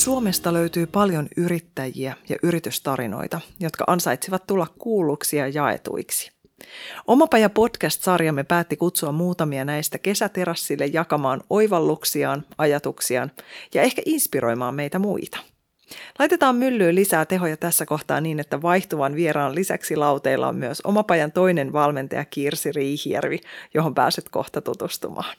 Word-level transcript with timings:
Suomesta 0.00 0.52
löytyy 0.52 0.86
paljon 0.86 1.28
yrittäjiä 1.36 2.16
ja 2.28 2.36
yritystarinoita, 2.42 3.40
jotka 3.60 3.84
ansaitsivat 3.86 4.46
tulla 4.46 4.66
kuulluksi 4.78 5.36
ja 5.36 5.48
jaetuiksi. 5.48 6.30
Omapaja 7.06 7.50
podcast-sarjamme 7.50 8.44
päätti 8.44 8.76
kutsua 8.76 9.12
muutamia 9.12 9.64
näistä 9.64 9.98
kesäterassille 9.98 10.86
jakamaan 10.86 11.40
oivalluksiaan, 11.50 12.44
ajatuksiaan 12.58 13.30
ja 13.74 13.82
ehkä 13.82 14.02
inspiroimaan 14.06 14.74
meitä 14.74 14.98
muita. 14.98 15.38
Laitetaan 16.18 16.56
myllyyn 16.56 16.94
lisää 16.94 17.24
tehoja 17.24 17.56
tässä 17.56 17.86
kohtaa 17.86 18.20
niin, 18.20 18.40
että 18.40 18.62
vaihtuvan 18.62 19.14
vieraan 19.14 19.54
lisäksi 19.54 19.96
lauteilla 19.96 20.48
on 20.48 20.56
myös 20.56 20.80
Omapajan 20.84 21.32
toinen 21.32 21.72
valmentaja 21.72 22.24
Kirsi 22.24 22.72
Riihijärvi, 22.72 23.38
johon 23.74 23.94
pääset 23.94 24.28
kohta 24.28 24.60
tutustumaan. 24.60 25.36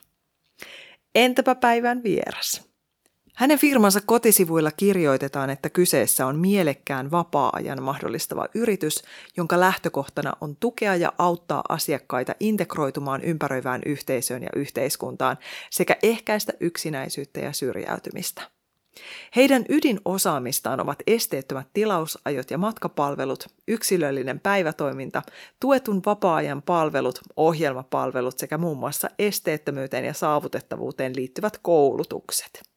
Entäpä 1.15 1.55
päivän 1.55 2.03
vieras? 2.03 2.70
Hänen 3.41 3.59
firmansa 3.59 3.99
kotisivuilla 4.05 4.71
kirjoitetaan, 4.71 5.49
että 5.49 5.69
kyseessä 5.69 6.25
on 6.25 6.39
mielekkään 6.39 7.11
vapaa-ajan 7.11 7.83
mahdollistava 7.83 8.45
yritys, 8.55 9.03
jonka 9.37 9.59
lähtökohtana 9.59 10.33
on 10.41 10.55
tukea 10.55 10.95
ja 10.95 11.13
auttaa 11.17 11.63
asiakkaita 11.69 12.35
integroitumaan 12.39 13.21
ympäröivään 13.21 13.81
yhteisöön 13.85 14.43
ja 14.43 14.49
yhteiskuntaan 14.55 15.37
sekä 15.69 15.95
ehkäistä 16.03 16.53
yksinäisyyttä 16.59 17.39
ja 17.39 17.53
syrjäytymistä. 17.53 18.41
Heidän 19.35 19.65
ydinosaamistaan 19.69 20.79
ovat 20.79 20.99
esteettömät 21.07 21.67
tilausajot 21.73 22.51
ja 22.51 22.57
matkapalvelut, 22.57 23.47
yksilöllinen 23.67 24.39
päivätoiminta, 24.39 25.21
tuetun 25.59 26.01
vapaa-ajan 26.05 26.61
palvelut, 26.61 27.19
ohjelmapalvelut 27.35 28.39
sekä 28.39 28.57
muun 28.57 28.77
muassa 28.77 29.09
esteettömyyteen 29.19 30.05
ja 30.05 30.13
saavutettavuuteen 30.13 31.15
liittyvät 31.15 31.57
koulutukset. 31.61 32.70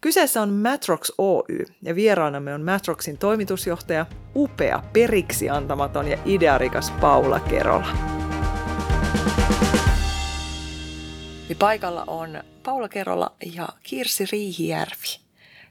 Kyseessä 0.00 0.42
on 0.42 0.52
Matrox 0.52 1.10
Oy 1.18 1.64
ja 1.82 1.94
vieraanamme 1.94 2.54
on 2.54 2.62
Matroxin 2.62 3.18
toimitusjohtaja, 3.18 4.06
upea, 4.36 4.82
periksi 4.92 5.50
antamaton 5.50 6.08
ja 6.08 6.18
idearikas 6.24 6.90
Paula 6.90 7.40
Kerola. 7.40 7.86
Ja 11.48 11.54
paikalla 11.58 12.04
on 12.06 12.42
Paula 12.62 12.88
Kerola 12.88 13.32
ja 13.54 13.68
Kirsi 13.82 14.26
Riihijärvi. 14.32 15.20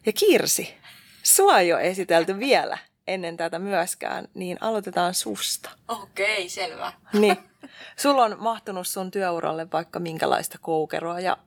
Ja 0.06 0.14
Kirsi, 0.14 0.76
sua 1.24 1.60
ei 1.60 1.74
ole 1.74 1.82
esitelty 1.82 2.40
vielä 2.40 2.78
ennen 3.08 3.38
tätä 3.38 3.60
myöskään, 3.60 4.28
niin 4.34 4.58
aloitetaan 4.62 5.14
susta. 5.14 5.70
Okei, 5.88 6.50
selvä. 6.50 6.94
Niin. 7.14 7.38
Sulla 8.02 8.24
on 8.24 8.36
mahtunut 8.40 8.88
sun 8.88 9.12
työuralle 9.12 9.68
vaikka 9.74 10.00
minkälaista 10.00 10.58
koukeroa 10.62 11.20
ja 11.20 11.38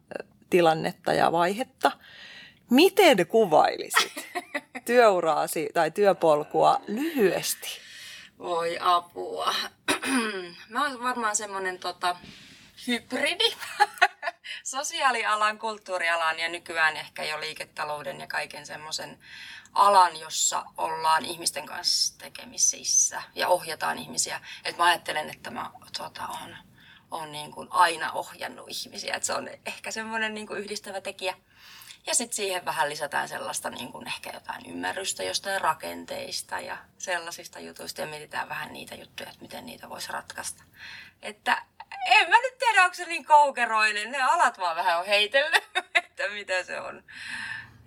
tilannetta 0.51 1.13
ja 1.13 1.33
vaihetta. 1.33 1.93
Miten 2.71 3.27
kuvailisit 3.27 4.13
työuraasi 4.87 5.69
tai 5.75 5.91
työpolkua 5.91 6.81
lyhyesti? 6.89 7.69
Voi 8.39 8.79
apua. 8.81 9.55
Mä 10.69 10.83
oon 10.83 11.03
varmaan 11.03 11.37
semmonen 11.37 11.79
tota, 11.79 12.17
hybridi. 12.87 13.57
Sosiaalialan, 14.65 15.59
kulttuurialan 15.59 16.39
ja 16.39 16.49
nykyään 16.49 16.97
ehkä 16.97 17.25
jo 17.25 17.41
liiketalouden 17.41 18.21
ja 18.21 18.27
kaiken 18.27 18.67
semmoisen 18.67 19.19
alan, 19.73 20.21
jossa 20.21 20.65
ollaan 20.77 21.25
ihmisten 21.25 21.67
kanssa 21.67 22.19
tekemisissä 22.19 23.23
ja 23.35 23.49
ohjataan 23.49 23.99
ihmisiä. 23.99 24.41
Et 24.65 24.79
mä 24.79 24.85
ajattelen, 24.85 25.31
että 25.31 25.51
mä 25.51 25.71
tota, 25.99 26.27
on, 26.27 26.57
on 27.11 27.33
niin 27.33 27.51
kuin 27.51 27.69
aina 27.71 28.13
ohjannut 28.13 28.67
ihmisiä. 28.69 29.15
Et 29.15 29.25
se 29.25 29.33
on 29.33 29.49
ehkä 29.67 29.91
semmoinen 29.91 30.35
niin 30.35 30.47
kuin 30.47 30.61
yhdistävä 30.61 31.01
tekijä. 31.01 31.35
Ja 32.07 32.15
sitten 32.15 32.37
siihen 32.37 32.65
vähän 32.65 32.89
lisätään 32.89 33.29
sellaista 33.29 33.71
niin 33.71 33.93
kuin 33.93 34.07
ehkä 34.07 34.31
jotain 34.35 34.67
ymmärrystä 34.67 35.23
jostain 35.23 35.61
rakenteista 35.61 36.61
ja 36.61 36.77
sellaisista 36.99 37.61
jutuista 37.61 38.01
ja 38.01 38.07
mietitään 38.07 38.49
vähän 38.49 38.73
niitä 38.73 38.95
juttuja, 38.95 39.29
että 39.29 39.43
miten 39.43 39.67
niitä 39.67 39.89
voisi 39.89 40.13
ratkaista. 40.13 40.63
Että 41.23 41.63
en 42.07 42.31
mä 42.31 42.37
nyt 42.43 42.59
tiedä, 42.59 42.83
onko 42.85 42.95
se 42.95 43.05
niin 43.05 43.25
koukeroinen. 43.25 44.13
Ne 44.13 44.23
alat 44.23 44.59
vaan 44.59 44.77
vähän 44.77 44.99
on 44.99 45.07
heitellyt, 45.07 45.65
että 45.95 46.29
mitä 46.33 46.63
se 46.63 46.81
on. 46.81 47.03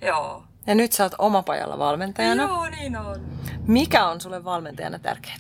Joo. 0.02 0.44
Ja 0.68 0.76
nyt 0.76 0.92
sä 0.92 1.04
oot 1.04 1.16
omapajalla 1.18 1.80
valmentajana. 1.80 2.44
Joo, 2.44 2.70
niin 2.70 2.98
on. 2.98 3.40
Mikä 3.68 4.08
on 4.08 4.22
sulle 4.22 4.44
valmentajana 4.44 5.00
tärkeää? 5.00 5.38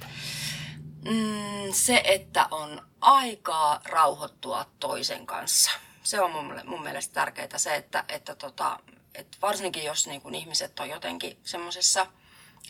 Mm, 1.06 1.72
se, 1.72 2.02
että 2.06 2.48
on 2.52 2.88
aikaa 3.02 3.82
rauhoittua 3.86 4.66
toisen 4.80 5.26
kanssa 5.26 5.72
se 6.10 6.22
on 6.22 6.32
mun, 6.32 6.62
mun 6.66 6.84
mielestä 6.84 7.14
tärkeää 7.14 7.58
se, 7.58 7.76
että, 7.76 8.04
että, 8.08 8.36
tota, 8.36 8.80
että 9.16 9.38
varsinkin 9.42 9.84
jos 9.84 10.08
niin 10.08 10.22
kun 10.22 10.36
ihmiset 10.36 10.80
on 10.80 10.90
jotenkin 10.90 11.40
semmoisessa 11.44 12.08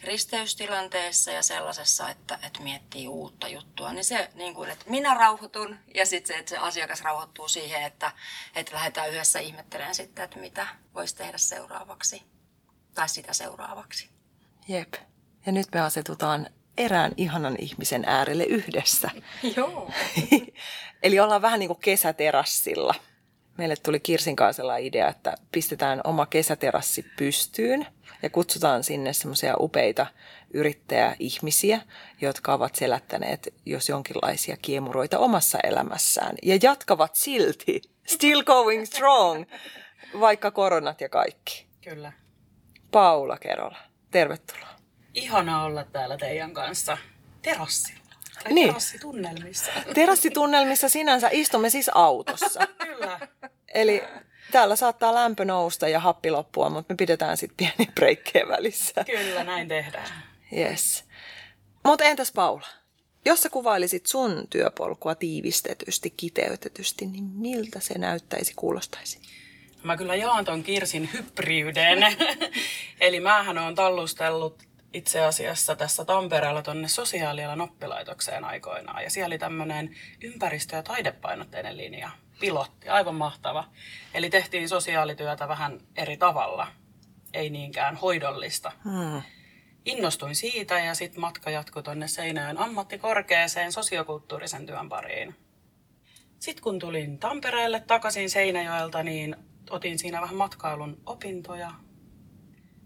risteystilanteessa 0.04 1.32
ja 1.32 1.44
sellaisessa, 1.44 2.10
että, 2.10 2.40
että 2.44 2.62
miettii 2.62 3.08
uutta 3.08 3.48
juttua, 3.48 3.94
niin 3.94 4.06
se, 4.06 4.30
niin 4.34 4.54
kuin, 4.54 4.70
että 4.70 4.90
minä 4.90 5.14
rauhoitun 5.14 5.78
ja 5.96 6.06
sitten 6.06 6.36
se, 6.36 6.40
että 6.40 6.50
se 6.50 6.58
asiakas 6.58 7.02
rauhoittuu 7.02 7.48
siihen, 7.48 7.84
että, 7.84 8.12
että 8.56 8.76
lähdetään 8.76 9.10
yhdessä 9.10 9.40
ihmettelemään 9.40 9.96
sitten, 9.96 10.26
että 10.26 10.40
mitä 10.40 10.68
voisi 10.94 11.16
tehdä 11.16 11.38
seuraavaksi 11.38 12.24
tai 12.94 13.10
sitä 13.10 13.34
seuraavaksi. 13.34 14.10
Jep. 14.68 14.94
Ja 15.46 15.52
nyt 15.52 15.68
me 15.74 15.80
asetutaan 15.80 16.50
erään 16.80 17.12
ihanan 17.18 17.56
ihmisen 17.60 18.04
äärelle 18.08 18.44
yhdessä. 18.44 19.10
Joo. 19.58 19.92
Eli 21.04 21.20
ollaan 21.20 21.42
vähän 21.42 21.60
niin 21.60 21.68
kuin 21.68 21.80
kesäterassilla– 21.80 22.96
meille 23.60 23.76
tuli 23.76 24.00
Kirsin 24.00 24.36
kanssa 24.36 24.78
idea, 24.78 25.08
että 25.08 25.36
pistetään 25.52 26.02
oma 26.04 26.26
kesäterassi 26.26 27.06
pystyyn 27.18 27.88
ja 28.22 28.30
kutsutaan 28.30 28.84
sinne 28.84 29.14
semmoisia 29.14 29.56
upeita 29.60 30.08
yrittäjäihmisiä, 30.54 31.82
jotka 32.22 32.54
ovat 32.54 32.76
selättäneet 32.76 33.54
jos 33.66 33.90
jonkinlaisia 33.90 34.58
kiemuroita 34.62 35.20
omassa 35.20 35.58
elämässään 35.64 36.36
ja 36.44 36.60
jatkavat 36.64 37.16
silti, 37.16 37.82
still 38.08 38.44
going 38.44 38.86
strong, 38.86 39.46
vaikka 40.20 40.52
koronat 40.52 41.02
ja 41.02 41.10
kaikki. 41.10 41.68
Kyllä. 41.84 42.12
Paula 42.92 43.38
Kerola, 43.38 43.78
tervetuloa. 44.12 44.79
Ihana 45.14 45.64
olla 45.64 45.84
täällä 45.84 46.18
teidän 46.18 46.54
kanssa 46.54 46.98
terassilla. 47.42 48.00
Tai 48.44 48.54
Niin. 48.54 48.68
terassitunnelmissa. 48.68 49.72
Terassitunnelmissa 49.96 50.90
sinänsä 50.90 51.30
istumme 51.32 51.70
siis 51.70 51.90
autossa. 51.94 52.60
Kyllä. 52.88 53.20
Eli 53.74 54.04
täällä 54.52 54.76
saattaa 54.76 55.14
lämpö 55.14 55.46
nousta 55.46 55.88
ja 55.88 56.00
happi 56.00 56.32
loppua, 56.32 56.70
mutta 56.70 56.94
me 56.94 56.98
pidetään 56.98 57.38
sitten 57.38 57.56
pieni 57.78 57.92
breikkejä 57.96 58.48
välissä. 58.48 59.04
Kyllä, 59.04 59.44
näin 59.44 59.68
tehdään. 59.68 60.08
Yes. 60.58 61.04
Mutta 61.84 62.04
entäs 62.04 62.32
Paula? 62.32 62.68
Jos 63.26 63.42
sä 63.42 63.50
kuvailisit 63.50 64.06
sun 64.06 64.48
työpolkua 64.50 65.16
tiivistetysti, 65.16 66.10
kiteytetysti, 66.10 67.06
niin 67.06 67.24
miltä 67.24 67.80
se 67.80 67.98
näyttäisi, 67.98 68.54
kuulostaisi? 68.56 69.20
Mä 69.84 69.98
kyllä 69.98 70.16
jaan 70.16 70.46
ton 70.46 70.64
Kirsin 70.64 71.10
hybriyden. 71.14 72.00
Eli 73.02 73.20
mähän 73.20 73.58
on 73.58 73.76
tallustellut 73.76 74.64
itse 74.94 75.22
asiassa 75.22 75.76
tässä 75.76 76.06
Tampereella 76.06 76.62
tonne 76.62 76.88
sosiaalialan 76.88 77.62
oppilaitokseen 77.62 78.46
aikoinaan. 78.46 79.04
Ja 79.04 79.10
siellä 79.10 79.28
oli 79.28 79.38
tämmöinen 79.38 79.96
ympäristö- 80.24 80.76
ja 80.76 80.84
taidepainotteinen 80.84 81.78
linja, 81.78 82.10
pilotti, 82.40 82.90
aivan 82.90 83.16
mahtava. 83.16 83.70
Eli 84.14 84.30
tehtiin 84.30 84.70
sosiaalityötä 84.70 85.48
vähän 85.48 85.80
eri 85.96 86.18
tavalla, 86.18 86.68
ei 87.34 87.50
niinkään 87.50 87.96
hoidollista. 87.96 88.72
Hmm. 88.84 89.22
Innostuin 89.86 90.36
siitä 90.36 90.80
ja 90.80 90.96
sitten 90.96 91.22
matka 91.22 91.50
jatkui 91.50 91.84
tuonne 91.84 92.08
Seinäjoen 92.08 92.58
ammattikorkeeseen 92.58 93.72
sosiokulttuurisen 93.72 94.66
työn 94.66 94.90
pariin. 94.90 95.36
Sitten 96.40 96.64
kun 96.64 96.80
tulin 96.80 97.20
Tampereelle 97.20 97.80
takaisin 97.80 98.30
Seinäjoelta, 98.30 99.04
niin 99.04 99.36
otin 99.70 100.00
siinä 100.00 100.22
vähän 100.22 100.36
matkailun 100.36 101.02
opintoja. 101.06 101.72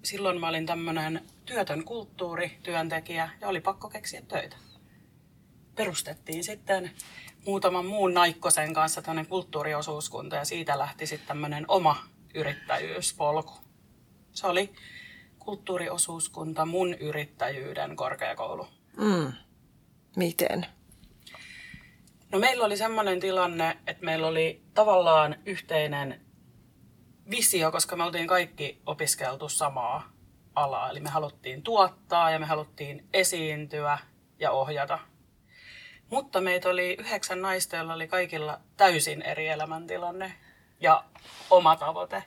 Silloin 0.03 0.39
mä 0.39 0.47
olin 0.47 0.65
tämmöinen 0.65 1.21
työtön 1.45 1.83
kulttuurityöntekijä 1.83 3.29
ja 3.41 3.47
oli 3.47 3.61
pakko 3.61 3.89
keksiä 3.89 4.21
töitä. 4.21 4.55
Perustettiin 5.75 6.43
sitten 6.43 6.91
muutaman 7.45 7.85
muun 7.85 8.13
naikkosen 8.13 8.73
kanssa 8.73 9.01
tämmöinen 9.01 9.29
kulttuuriosuuskunta 9.29 10.35
ja 10.35 10.45
siitä 10.45 10.77
lähti 10.79 11.07
sitten 11.07 11.27
tämmöinen 11.27 11.65
oma 11.67 12.03
yrittäjyyspolku. 12.33 13.53
Se 14.31 14.47
oli 14.47 14.73
kulttuuriosuuskunta 15.39 16.65
mun 16.65 16.93
yrittäjyyden 16.93 17.95
korkeakoulu. 17.95 18.67
Mm. 18.97 19.33
Miten? 20.15 20.65
No 22.31 22.39
meillä 22.39 22.65
oli 22.65 22.77
semmoinen 22.77 23.19
tilanne, 23.19 23.77
että 23.87 24.05
meillä 24.05 24.27
oli 24.27 24.63
tavallaan 24.73 25.35
yhteinen 25.45 26.21
visio, 27.29 27.71
koska 27.71 27.95
me 27.95 28.03
oltiin 28.03 28.27
kaikki 28.27 28.81
opiskeltu 28.85 29.49
samaa 29.49 30.12
alaa. 30.55 30.89
Eli 30.89 30.99
me 30.99 31.09
haluttiin 31.09 31.63
tuottaa 31.63 32.31
ja 32.31 32.39
me 32.39 32.45
haluttiin 32.45 33.07
esiintyä 33.13 33.97
ja 34.39 34.51
ohjata. 34.51 34.99
Mutta 36.09 36.41
meitä 36.41 36.69
oli 36.69 36.95
yhdeksän 36.99 37.41
naista, 37.41 37.75
joilla 37.75 37.93
oli 37.93 38.07
kaikilla 38.07 38.59
täysin 38.77 39.21
eri 39.21 39.47
elämäntilanne 39.47 40.33
ja 40.79 41.03
oma 41.49 41.75
tavoite. 41.75 42.23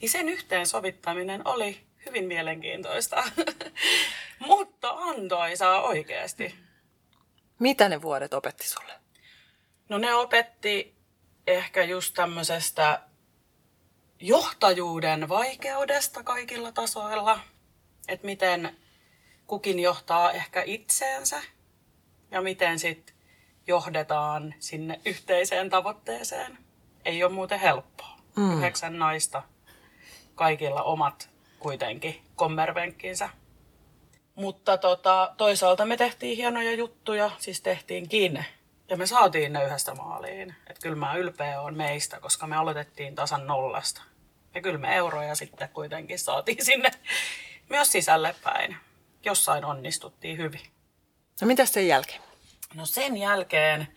Niin 0.00 0.10
sen 0.10 0.28
yhteensovittaminen 0.28 1.46
oli 1.46 1.80
hyvin 2.06 2.24
mielenkiintoista, 2.24 3.24
mutta 4.48 4.90
antoisaa 4.90 5.82
oikeasti. 5.82 6.54
Mitä 7.58 7.88
ne 7.88 8.02
vuodet 8.02 8.34
opetti 8.34 8.68
sulle? 8.68 8.92
No 9.88 9.98
ne 9.98 10.14
opetti 10.14 10.94
ehkä 11.46 11.84
just 11.84 12.14
tämmöisestä 12.14 13.00
johtajuuden 14.20 15.28
vaikeudesta 15.28 16.22
kaikilla 16.22 16.72
tasoilla. 16.72 17.40
Että 18.08 18.26
miten 18.26 18.76
kukin 19.46 19.80
johtaa 19.80 20.32
ehkä 20.32 20.62
itseensä 20.66 21.42
ja 22.30 22.42
miten 22.42 22.78
sitten 22.78 23.14
johdetaan 23.66 24.54
sinne 24.58 25.00
yhteiseen 25.04 25.70
tavoitteeseen. 25.70 26.58
Ei 27.04 27.24
ole 27.24 27.32
muuten 27.32 27.60
helppoa. 27.60 28.18
Mm. 28.36 28.56
Yhdeksän 28.58 28.98
naista, 28.98 29.42
kaikilla 30.34 30.82
omat 30.82 31.30
kuitenkin 31.58 32.22
kommervenkkinsä. 32.36 33.28
Mutta 34.34 34.78
tota, 34.78 35.34
toisaalta 35.36 35.86
me 35.86 35.96
tehtiin 35.96 36.36
hienoja 36.36 36.72
juttuja, 36.72 37.30
siis 37.38 37.60
tehtiin 37.60 38.08
kiinni. 38.08 38.44
Ja 38.88 38.96
me 38.96 39.06
saatiin 39.06 39.52
ne 39.52 39.64
yhdestä 39.64 39.94
maaliin. 39.94 40.54
Että 40.66 40.82
kyllä 40.82 40.96
mä 40.96 41.14
ylpeä 41.14 41.60
on 41.60 41.76
meistä, 41.76 42.20
koska 42.20 42.46
me 42.46 42.56
aloitettiin 42.56 43.14
tasan 43.14 43.46
nollasta. 43.46 44.02
Ja 44.54 44.60
kyllä 44.60 44.78
me 44.78 44.96
euroja 44.96 45.34
sitten 45.34 45.68
kuitenkin 45.68 46.18
saatiin 46.18 46.64
sinne 46.64 46.90
myös 47.68 47.92
sisälle 47.92 48.34
päin. 48.44 48.76
Jossain 49.24 49.64
onnistuttiin 49.64 50.38
hyvin. 50.38 50.60
No 51.40 51.46
mitä 51.46 51.66
sen 51.66 51.88
jälkeen? 51.88 52.20
No 52.74 52.86
sen 52.86 53.16
jälkeen 53.16 53.88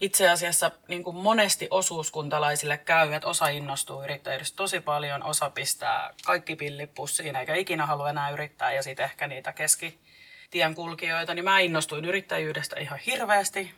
itse 0.00 0.30
asiassa 0.30 0.70
niin 0.88 1.04
kuin 1.04 1.16
monesti 1.16 1.68
osuuskuntalaisille 1.70 2.78
käy, 2.78 3.12
että 3.12 3.28
osa 3.28 3.48
innostuu 3.48 4.02
yrittäjyydestä 4.02 4.56
tosi 4.56 4.80
paljon, 4.80 5.22
osa 5.22 5.50
pistää 5.50 6.14
kaikki 6.24 6.56
pillit 6.56 6.94
pussiin 6.94 7.36
eikä 7.36 7.54
ikinä 7.54 7.86
halua 7.86 8.10
enää 8.10 8.30
yrittää 8.30 8.72
ja 8.72 8.82
sitten 8.82 9.04
ehkä 9.04 9.26
niitä 9.26 9.52
keskitien 9.52 10.74
kulkijoita, 10.74 11.34
niin 11.34 11.44
mä 11.44 11.58
innostuin 11.58 12.04
yrittäjyydestä 12.04 12.80
ihan 12.80 12.98
hirveästi. 12.98 13.74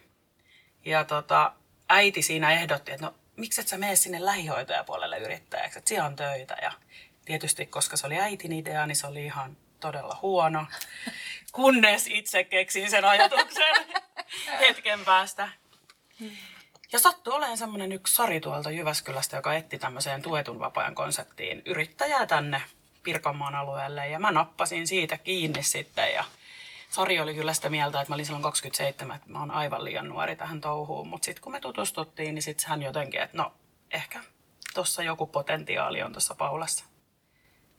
Ja 0.85 1.05
tota, 1.05 1.53
äiti 1.89 2.23
siinä 2.23 2.53
ehdotti, 2.53 2.93
että 2.93 3.07
no 3.07 3.15
miksi 3.37 3.61
et 3.61 3.69
sä 3.69 3.79
mene 3.79 3.97
sinne 3.97 4.25
lähihoitajapuolelle 4.25 5.19
yrittäjäksi, 5.19 5.79
että 5.79 5.89
siellä 5.89 6.07
on 6.07 6.17
töitä. 6.17 6.57
Ja 6.63 6.73
tietysti, 7.25 7.67
koska 7.67 7.97
se 7.97 8.07
oli 8.07 8.19
äitin 8.19 8.53
idea, 8.53 8.87
niin 8.87 8.97
se 8.97 9.07
oli 9.07 9.25
ihan 9.25 9.57
todella 9.81 10.19
huono. 10.23 10.67
Kunnes 11.53 12.07
itse 12.07 12.45
keksin 12.45 12.91
sen 12.91 13.05
ajatuksen 13.05 13.75
hetken 14.61 15.01
päästä. 15.05 15.49
Ja 16.93 16.99
sattui 16.99 17.35
olemaan 17.35 17.59
semmoinen 17.59 17.93
yksi 17.93 18.15
Sari 18.15 18.41
tuolta 18.41 18.71
Jyväskylästä, 18.71 19.37
joka 19.37 19.55
etti 19.55 19.79
tämmöiseen 19.79 20.23
tuetun 20.23 20.59
vapaa 20.59 20.93
konseptiin 20.93 21.63
yrittäjää 21.67 22.27
tänne 22.27 22.63
Pirkanmaan 23.03 23.55
alueelle. 23.55 24.09
Ja 24.09 24.19
mä 24.19 24.33
nappasin 24.33 24.87
siitä 24.87 25.19
kiinni 25.19 25.63
sitten 25.63 26.13
ja 26.13 26.25
Sari 26.91 27.21
oli 27.21 27.35
kyllä 27.35 27.55
sitä 27.55 27.71
mieltä, 27.71 28.01
että 28.01 28.11
mä 28.13 28.15
olin 28.15 28.27
silloin 28.27 28.43
27, 28.43 29.17
että 29.17 29.29
mä 29.29 29.41
oon 29.41 29.51
aivan 29.51 29.85
liian 29.85 30.09
nuori 30.09 30.37
tähän 30.37 30.61
touhuun. 30.61 31.09
Mutta 31.09 31.25
sitten 31.25 31.43
kun 31.43 31.53
me 31.53 31.61
tutustuttiin, 31.61 32.35
niin 32.35 32.43
sitten 32.43 32.69
hän 32.69 32.83
jotenkin, 32.83 33.21
että 33.23 33.37
no 33.37 33.53
ehkä 33.91 34.21
tuossa 34.75 35.03
joku 35.03 35.27
potentiaali 35.27 36.03
on 36.03 36.13
tuossa 36.13 36.35
Paulassa. 36.35 36.85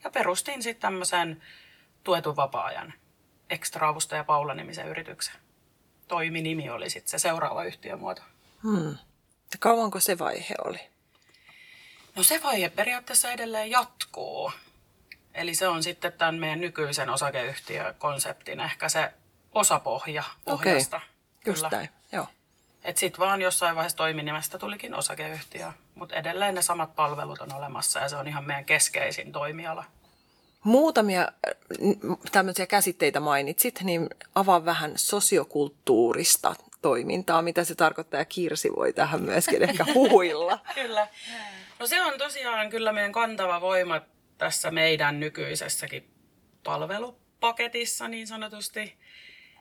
Ja 0.04 0.10
perustin 0.10 0.64
sitten 0.64 0.82
tämmöisen 0.82 1.44
tuetun 2.04 2.36
vapaa-ajan 2.36 2.94
ekstra 3.50 3.96
ja 4.12 4.24
Paula-nimisen 4.24 4.88
yrityksen. 4.88 5.36
Toiminimi 6.08 6.70
oli 6.70 6.90
sitten 6.90 7.12
se 7.12 7.20
seuraava 7.20 7.64
yhtiömuoto. 7.64 8.22
Hmm. 8.64 8.98
Kauanko 9.60 10.00
se 10.00 10.20
vaihe 10.20 10.56
oli? 10.66 10.80
No 12.16 12.24
se 12.24 12.44
vaihe 12.44 12.70
periaatteessa 12.70 13.32
edelleen 13.32 13.72
jatkuu. 13.72 14.52
Eli 15.34 15.56
se 15.56 15.68
on 15.68 15.84
sitten 15.84 16.14
tämän 16.14 16.36
meidän 16.36 16.62
nykyisen 16.62 17.10
osakeyhtiökonseptin 17.10 18.60
ehkä 18.60 18.90
se 18.90 19.14
osapohja 19.52 20.24
pohjasta. 20.46 20.98
Okei, 20.98 21.52
just 21.52 21.66
näin, 21.72 21.90
joo. 21.90 22.03
Et 22.84 22.98
sitten 22.98 23.20
vaan 23.20 23.42
jossain 23.42 23.76
vaiheessa 23.76 23.98
toiminimestä 23.98 24.60
tulikin 24.60 24.96
osakeyhtiö, 24.96 25.72
mutta 25.96 26.16
edelleen 26.16 26.56
ne 26.56 26.62
samat 26.62 26.96
palvelut 26.96 27.40
on 27.40 27.54
olemassa 27.54 28.00
ja 28.00 28.10
se 28.10 28.16
on 28.16 28.28
ihan 28.28 28.46
meidän 28.46 28.66
keskeisin 28.66 29.32
toimiala. 29.32 29.86
Muutamia 30.64 31.22
äh, 31.22 31.28
tämmöisiä 32.32 32.68
käsitteitä 32.68 33.20
mainitsit, 33.20 33.82
niin 33.84 34.10
avaa 34.36 34.66
vähän 34.66 34.92
sosiokulttuurista 34.96 36.56
toimintaa, 36.82 37.42
mitä 37.42 37.64
se 37.64 37.76
tarkoittaa 37.76 38.20
ja 38.20 38.26
Kirsi 38.26 38.70
voi 38.76 38.94
tähän 38.94 39.22
myöskin 39.22 39.64
ehkä 39.70 39.86
huhuilla. 39.94 40.60
kyllä. 40.76 41.08
No 41.80 41.88
se 41.88 42.02
on 42.02 42.14
tosiaan 42.18 42.70
kyllä 42.70 42.94
meidän 42.94 43.12
kantava 43.12 43.62
voima 43.62 44.02
tässä 44.38 44.72
meidän 44.72 45.20
nykyisessäkin 45.20 46.14
palvelupaketissa 46.64 48.08
niin 48.08 48.28
sanotusti. 48.28 48.98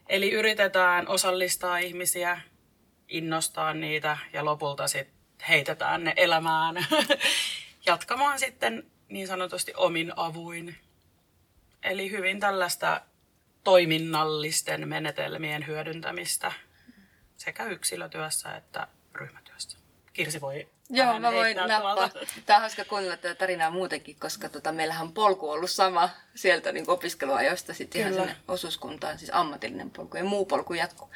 Eli 0.09 0.33
yritetään 0.33 1.09
osallistaa 1.09 1.79
ihmisiä, 1.79 2.41
innostaa 3.13 3.75
niitä 3.75 4.19
ja 4.33 4.45
lopulta 4.45 4.89
sitten 4.89 5.49
heitetään 5.49 6.05
ne 6.05 6.15
elämään 6.17 6.87
jatkamaan 7.87 8.39
sitten 8.39 8.91
niin 9.09 9.27
sanotusti 9.27 9.73
omin 9.77 10.13
avuin. 10.17 10.77
Eli 11.83 12.11
hyvin 12.11 12.41
tällaista 12.41 13.01
toiminnallisten 13.65 14.89
menetelmien 14.89 15.67
hyödyntämistä 15.67 16.53
sekä 17.37 17.65
yksilötyössä 17.65 18.57
että 18.57 18.89
ryhmätyössä. 19.15 19.79
Kirsi 20.13 20.41
voi 20.41 20.69
Joo, 20.93 21.21
mä 21.21 21.33
voin 21.33 21.57
nappaa. 21.57 22.09
Tämä 22.47 22.57
on 22.57 22.61
hauska 22.61 22.85
kuunnella 22.85 23.17
tätä 23.17 23.35
tarinaa 23.35 23.71
muutenkin, 23.71 24.17
koska 24.21 24.49
tota, 24.49 24.73
meillähän 24.73 25.03
on 25.03 25.13
polku 25.13 25.51
ollut 25.51 25.71
sama 25.71 26.11
sieltä 26.35 26.73
niin 26.73 26.91
opiskeluajoista 26.91 27.75
sitten 27.75 28.01
ihan 28.01 28.15
sinne 28.15 28.37
osuuskuntaan, 28.49 29.19
siis 29.19 29.31
ammatillinen 29.35 29.91
polku 29.91 30.17
ja 30.17 30.25
muu 30.25 30.47
polku 30.47 30.75
jatkuu. 30.75 31.11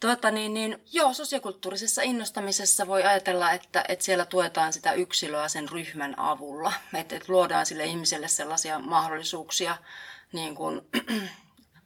Tuota, 0.00 0.30
niin, 0.30 0.54
niin, 0.54 0.82
joo, 0.92 1.14
sosiokulttuurisessa 1.14 2.02
innostamisessa 2.02 2.86
voi 2.86 3.02
ajatella, 3.02 3.52
että, 3.52 3.84
että 3.88 4.04
siellä 4.04 4.24
tuetaan 4.24 4.72
sitä 4.72 4.92
yksilöä 4.92 5.48
sen 5.48 5.68
ryhmän 5.68 6.18
avulla. 6.18 6.72
Että, 6.94 7.16
että 7.16 7.32
luodaan 7.32 7.66
sille 7.66 7.84
ihmiselle 7.84 8.28
sellaisia 8.28 8.78
mahdollisuuksia, 8.78 9.76
niin 10.32 10.54
kuin, 10.54 10.82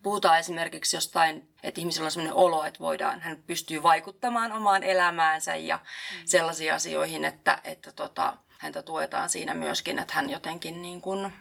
puhutaan 0.02 0.38
esimerkiksi 0.38 0.96
jostain, 0.96 1.48
että 1.62 1.80
ihmisellä 1.80 2.06
on 2.06 2.10
sellainen 2.10 2.36
olo, 2.36 2.64
että 2.64 2.80
voidaan, 2.80 3.20
hän 3.20 3.42
pystyy 3.46 3.82
vaikuttamaan 3.82 4.52
omaan 4.52 4.82
elämäänsä 4.82 5.56
ja 5.56 5.76
mm. 5.76 6.22
sellaisiin 6.24 6.74
asioihin, 6.74 7.24
että, 7.24 7.58
että 7.64 7.92
tota, 7.92 8.36
häntä 8.58 8.82
tuetaan 8.82 9.28
siinä 9.30 9.54
myöskin, 9.54 9.98
että 9.98 10.14
hän 10.14 10.30
jotenkin 10.30 10.82
niin 10.82 11.00
kuin 11.00 11.32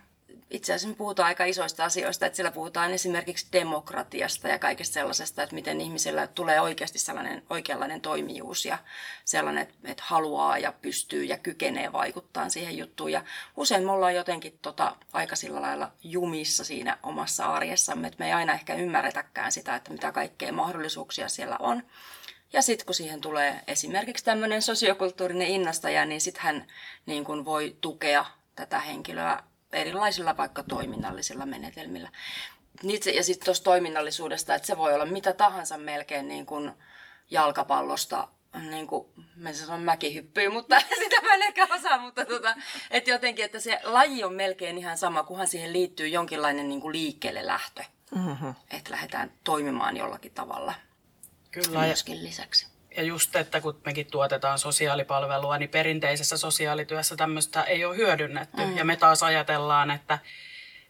itse 0.50 0.74
asiassa 0.74 0.88
me 0.88 0.96
puhutaan 0.96 1.28
aika 1.28 1.46
isoista 1.46 1.84
asioista, 1.84 2.26
että 2.26 2.36
siellä 2.36 2.52
puhutaan 2.52 2.94
esimerkiksi 2.94 3.48
demokratiasta 3.54 4.48
ja 4.48 4.60
kaikesta 4.60 4.94
sellaisesta, 4.94 5.44
että 5.44 5.56
miten 5.56 5.82
ihmisellä 5.82 6.28
tulee 6.28 6.62
oikeasti 6.62 7.00
sellainen 7.00 7.44
oikeanlainen 7.50 8.02
toimijuus 8.02 8.66
ja 8.66 8.78
sellainen, 9.26 9.68
että 9.84 10.04
haluaa 10.06 10.58
ja 10.58 10.72
pystyy 10.72 11.24
ja 11.24 11.38
kykenee 11.38 11.92
vaikuttaa 11.92 12.50
siihen 12.50 12.78
juttuun. 12.78 13.12
Ja 13.12 13.24
usein 13.58 13.84
me 13.84 13.92
ollaan 13.92 14.16
jotenkin 14.16 14.60
tota, 14.62 14.96
aika 15.14 15.36
sillä 15.36 15.62
lailla 15.62 15.92
jumissa 16.04 16.64
siinä 16.64 16.98
omassa 17.04 17.46
arjessamme, 17.46 18.08
että 18.08 18.20
me 18.20 18.26
ei 18.26 18.34
aina 18.34 18.54
ehkä 18.54 18.76
ymmärretäkään 18.76 19.52
sitä, 19.52 19.76
että 19.76 19.92
mitä 19.92 20.12
kaikkea 20.12 20.54
mahdollisuuksia 20.54 21.30
siellä 21.30 21.58
on. 21.60 21.84
Ja 22.54 22.62
sitten 22.62 22.86
kun 22.86 22.96
siihen 22.96 23.22
tulee 23.22 23.62
esimerkiksi 23.68 24.26
tämmöinen 24.26 24.62
sosiokulttuurinen 24.62 25.48
innostaja, 25.48 26.06
niin 26.06 26.22
sitten 26.22 26.44
hän 26.44 26.68
niin 27.06 27.24
kun 27.24 27.46
voi 27.46 27.78
tukea 27.82 28.26
tätä 28.56 28.80
henkilöä 28.80 29.44
erilaisilla 29.74 30.38
vaikka 30.38 30.64
toiminnallisilla 30.64 31.46
menetelmillä. 31.46 32.10
Itse, 32.84 33.12
ja 33.12 33.24
sitten 33.24 33.46
tuosta 33.46 33.64
toiminnallisuudesta, 33.64 34.56
että 34.56 34.66
se 34.66 34.78
voi 34.78 34.94
olla 34.94 35.06
mitä 35.06 35.34
tahansa 35.34 35.78
melkein 35.78 36.28
niin 36.28 36.46
kuin 36.46 36.72
jalkapallosta 37.32 38.28
niin 38.70 38.88
kuin, 38.88 39.08
mä 39.36 39.54
sanon 39.54 39.82
mäkihyppyy, 39.82 40.50
mutta 40.50 40.80
sitä 41.04 41.22
mä 41.22 41.34
en 41.34 41.42
ehkä 41.42 41.68
osaa, 41.72 42.00
mutta 42.00 42.26
tota, 42.26 42.56
että 42.92 43.10
jotenkin, 43.10 43.46
että 43.46 43.60
se 43.60 43.80
laji 43.84 44.24
on 44.24 44.34
melkein 44.34 44.78
ihan 44.78 44.98
sama, 44.98 45.24
kunhan 45.24 45.48
siihen 45.48 45.74
liittyy 45.74 46.08
jonkinlainen 46.08 46.70
niin 46.70 46.82
kuin 46.82 46.94
liikkeelle 46.94 47.48
lähtö. 47.48 47.84
Mm-hmm. 48.16 48.56
Että 48.72 48.92
lähdetään 48.92 49.32
toimimaan 49.44 49.98
jollakin 49.98 50.32
tavalla. 50.32 50.74
Kyllä. 51.52 51.86
Myöskin 51.86 52.24
lisäksi. 52.24 52.79
Ja 52.98 53.04
just, 53.04 53.36
että 53.36 53.62
kun 53.62 53.82
mekin 53.86 54.12
tuotetaan 54.12 54.60
sosiaalipalvelua, 54.60 55.58
niin 55.58 55.70
perinteisessä 55.70 56.38
sosiaalityössä 56.38 57.16
tämmöistä 57.16 57.64
ei 57.64 57.86
ole 57.86 57.98
hyödynnetty. 57.98 58.66
Mm. 58.66 58.78
Ja 58.78 58.86
me 58.86 58.96
taas 58.96 59.24
ajatellaan, 59.24 59.92
että 59.92 60.20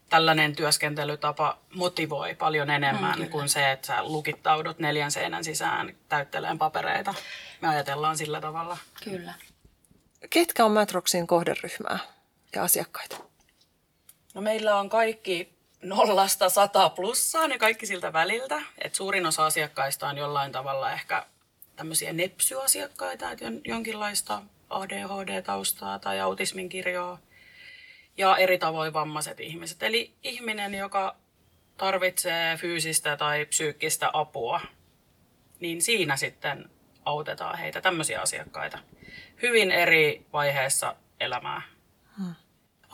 tällainen 0.09 0.55
työskentelytapa 0.55 1.57
motivoi 1.75 2.35
paljon 2.35 2.69
enemmän 2.69 3.19
Mm, 3.19 3.29
kuin 3.29 3.49
se, 3.49 3.71
että 3.71 3.87
sä 3.87 4.03
lukittaudut 4.03 4.79
neljän 4.79 5.11
seinän 5.11 5.43
sisään 5.43 5.95
täytteleen 6.09 6.57
papereita. 6.57 7.13
Me 7.61 7.67
ajatellaan 7.67 8.17
sillä 8.17 8.41
tavalla. 8.41 8.77
Kyllä. 9.03 9.33
Ketkä 10.29 10.65
on 10.65 10.71
Matroxin 10.71 11.27
kohderyhmää 11.27 11.99
ja 12.55 12.63
asiakkaita? 12.63 13.17
No 14.33 14.41
meillä 14.41 14.75
on 14.75 14.89
kaikki 14.89 15.59
nollasta 15.83 16.49
sata 16.49 16.89
plussaa, 16.89 17.47
ne 17.47 17.57
kaikki 17.57 17.85
siltä 17.85 18.13
väliltä. 18.13 18.61
Et 18.77 18.95
suurin 18.95 19.25
osa 19.25 19.45
asiakkaista 19.45 20.07
on 20.07 20.17
jollain 20.17 20.51
tavalla 20.51 20.91
ehkä 20.91 21.25
tämmöisiä 21.79 22.13
nepsyasiakkaita, 22.13 23.31
että 23.31 23.45
jon- 23.45 23.61
jonkinlaista 23.65 24.41
ADHD-taustaa 24.69 25.99
tai 25.99 26.19
autismin 26.19 26.69
kirjoa. 26.69 27.19
Ja 28.17 28.37
eri 28.37 28.57
tavoin 28.57 28.93
vammaiset 28.93 29.39
ihmiset. 29.39 29.83
Eli 29.83 30.13
ihminen, 30.23 30.73
joka 30.73 31.15
tarvitsee 31.77 32.57
fyysistä 32.57 33.17
tai 33.17 33.45
psyykkistä 33.45 34.09
apua, 34.13 34.61
niin 35.59 35.81
siinä 35.81 36.17
sitten 36.17 36.69
autetaan 37.05 37.57
heitä, 37.57 37.81
tämmöisiä 37.81 38.21
asiakkaita. 38.21 38.79
Hyvin 39.41 39.71
eri 39.71 40.25
vaiheessa 40.33 40.95
elämää. 41.19 41.61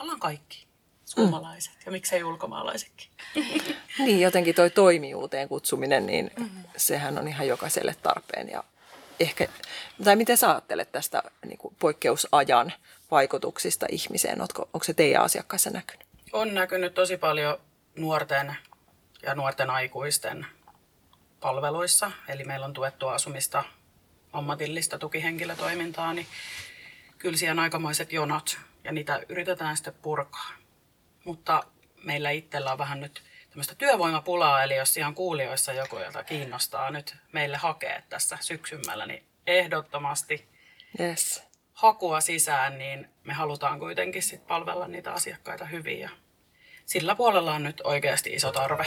Ollaan 0.00 0.20
kaikki 0.20 0.66
suomalaiset 1.04 1.74
ja 1.86 1.92
miksei 1.92 2.24
ulkomaalaisetkin. 2.24 3.08
Niin, 3.98 4.20
jotenkin 4.20 4.54
toi 4.54 4.70
toimijuuteen 4.70 5.48
kutsuminen, 5.48 6.06
niin 6.06 6.30
mm-hmm. 6.38 6.62
sehän 6.76 7.18
on 7.18 7.28
ihan 7.28 7.48
jokaiselle 7.48 7.96
tarpeen. 8.02 8.48
Ja 8.48 8.64
ehkä, 9.20 9.48
tai 10.04 10.16
miten 10.16 10.36
sä 10.36 10.50
ajattelet 10.50 10.92
tästä 10.92 11.22
niin 11.46 11.58
kuin 11.58 11.76
poikkeusajan 11.78 12.72
vaikutuksista 13.10 13.86
ihmiseen? 13.90 14.40
Onko, 14.40 14.62
onko 14.62 14.84
se 14.84 14.94
teidän 14.94 15.22
asiakkaissa 15.22 15.70
näkynyt? 15.70 16.06
On 16.32 16.54
näkynyt 16.54 16.94
tosi 16.94 17.16
paljon 17.16 17.58
nuorten 17.96 18.56
ja 19.22 19.34
nuorten 19.34 19.70
aikuisten 19.70 20.46
palveluissa. 21.40 22.10
Eli 22.28 22.44
meillä 22.44 22.66
on 22.66 22.72
tuettua 22.72 23.14
asumista, 23.14 23.64
ammatillista 24.32 24.98
tukihenkilötoimintaa, 24.98 26.14
niin 26.14 26.26
kyllä 27.18 27.36
siellä 27.36 27.52
on 27.52 27.58
aikamoiset 27.58 28.12
jonot 28.12 28.58
ja 28.84 28.92
niitä 28.92 29.20
yritetään 29.28 29.76
sitten 29.76 29.94
purkaa. 30.02 30.50
Mutta 31.24 31.62
meillä 32.04 32.30
itsellä 32.30 32.72
on 32.72 32.78
vähän 32.78 33.00
nyt 33.00 33.22
tämmöistä 33.56 33.74
työvoimapulaa, 33.74 34.62
eli 34.62 34.76
jos 34.76 34.96
ihan 34.96 35.14
kuulijoissa 35.14 35.72
joku, 35.72 35.98
jota 35.98 36.24
kiinnostaa 36.24 36.90
nyt 36.90 37.16
meille 37.32 37.56
hakea 37.56 38.02
tässä 38.08 38.38
syksymällä, 38.40 39.06
niin 39.06 39.24
ehdottomasti 39.46 40.48
Yes. 41.00 41.42
hakua 41.72 42.20
sisään, 42.20 42.78
niin 42.78 43.08
me 43.24 43.32
halutaan 43.32 43.78
kuitenkin 43.78 44.22
sit 44.22 44.46
palvella 44.46 44.88
niitä 44.88 45.12
asiakkaita 45.12 45.64
hyvin 45.64 46.00
ja 46.00 46.10
sillä 46.86 47.14
puolella 47.14 47.54
on 47.54 47.62
nyt 47.62 47.80
oikeasti 47.84 48.30
iso 48.32 48.52
tarve. 48.52 48.86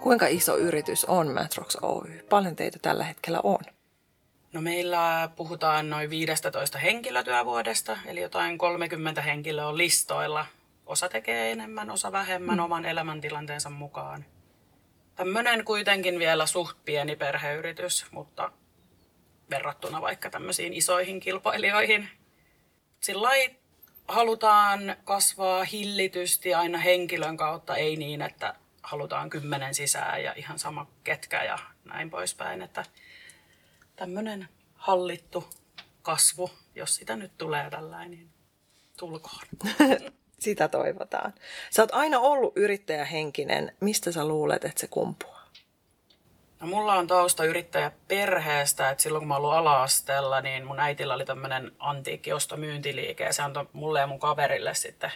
Kuinka 0.00 0.26
iso 0.26 0.56
yritys 0.56 1.04
on 1.04 1.34
Matrox 1.34 1.76
Oy? 1.82 2.26
Paljon 2.28 2.56
teitä 2.56 2.78
tällä 2.82 3.04
hetkellä 3.04 3.40
on. 3.42 3.77
No 4.52 4.60
meillä 4.60 5.28
puhutaan 5.36 5.90
noin 5.90 6.10
15 6.10 6.78
henkilötyövuodesta, 6.78 7.98
eli 8.06 8.20
jotain 8.20 8.58
30 8.58 9.22
henkilöä 9.22 9.68
on 9.68 9.78
listoilla. 9.78 10.46
Osa 10.86 11.08
tekee 11.08 11.52
enemmän, 11.52 11.90
osa 11.90 12.12
vähemmän 12.12 12.60
oman 12.60 12.84
elämäntilanteensa 12.84 13.70
mukaan. 13.70 14.24
Tämmöinen 15.14 15.64
kuitenkin 15.64 16.18
vielä 16.18 16.46
suht 16.46 16.78
pieni 16.84 17.16
perheyritys, 17.16 18.06
mutta 18.10 18.52
verrattuna 19.50 20.02
vaikka 20.02 20.30
tämmöisiin 20.30 20.72
isoihin 20.72 21.20
kilpailijoihin. 21.20 22.08
Sillä 23.00 23.28
halutaan 24.08 24.96
kasvaa 25.04 25.64
hillitysti 25.64 26.54
aina 26.54 26.78
henkilön 26.78 27.36
kautta, 27.36 27.76
ei 27.76 27.96
niin, 27.96 28.22
että 28.22 28.54
halutaan 28.82 29.30
kymmenen 29.30 29.74
sisään 29.74 30.22
ja 30.22 30.32
ihan 30.36 30.58
sama 30.58 30.86
ketkä 31.04 31.44
ja 31.44 31.58
näin 31.84 32.10
poispäin. 32.10 32.62
Että 32.62 32.84
tämmöinen 33.98 34.48
hallittu 34.74 35.48
kasvu, 36.02 36.50
jos 36.74 36.94
sitä 36.94 37.16
nyt 37.16 37.32
tulee 37.38 37.70
tällainen, 37.70 38.10
niin 38.10 38.30
tulkoon. 38.96 39.42
Sitä 40.38 40.68
toivotaan. 40.68 41.34
Sä 41.70 41.82
oot 41.82 41.94
aina 41.94 42.18
ollut 42.18 42.52
yrittäjähenkinen. 42.56 43.76
Mistä 43.80 44.12
sä 44.12 44.28
luulet, 44.28 44.64
että 44.64 44.80
se 44.80 44.86
kumpuaa? 44.86 45.50
No, 46.60 46.66
mulla 46.66 46.94
on 46.94 47.06
tausta 47.06 47.44
yrittäjä 47.44 47.92
perheestä, 48.08 48.90
että 48.90 49.02
silloin 49.02 49.20
kun 49.20 49.28
mä 49.28 49.36
ollut 49.36 49.52
ala-asteella, 49.52 50.40
niin 50.40 50.66
mun 50.66 50.80
äitillä 50.80 51.14
oli 51.14 51.24
tämmöinen 51.24 51.72
antiikki 51.78 52.32
ostomyyntiliike 52.32 53.24
ja 53.24 53.32
se 53.32 53.42
antoi 53.42 53.66
mulle 53.72 54.00
ja 54.00 54.06
mun 54.06 54.20
kaverille 54.20 54.74
sitten 54.74 55.12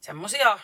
semmosia 0.00 0.58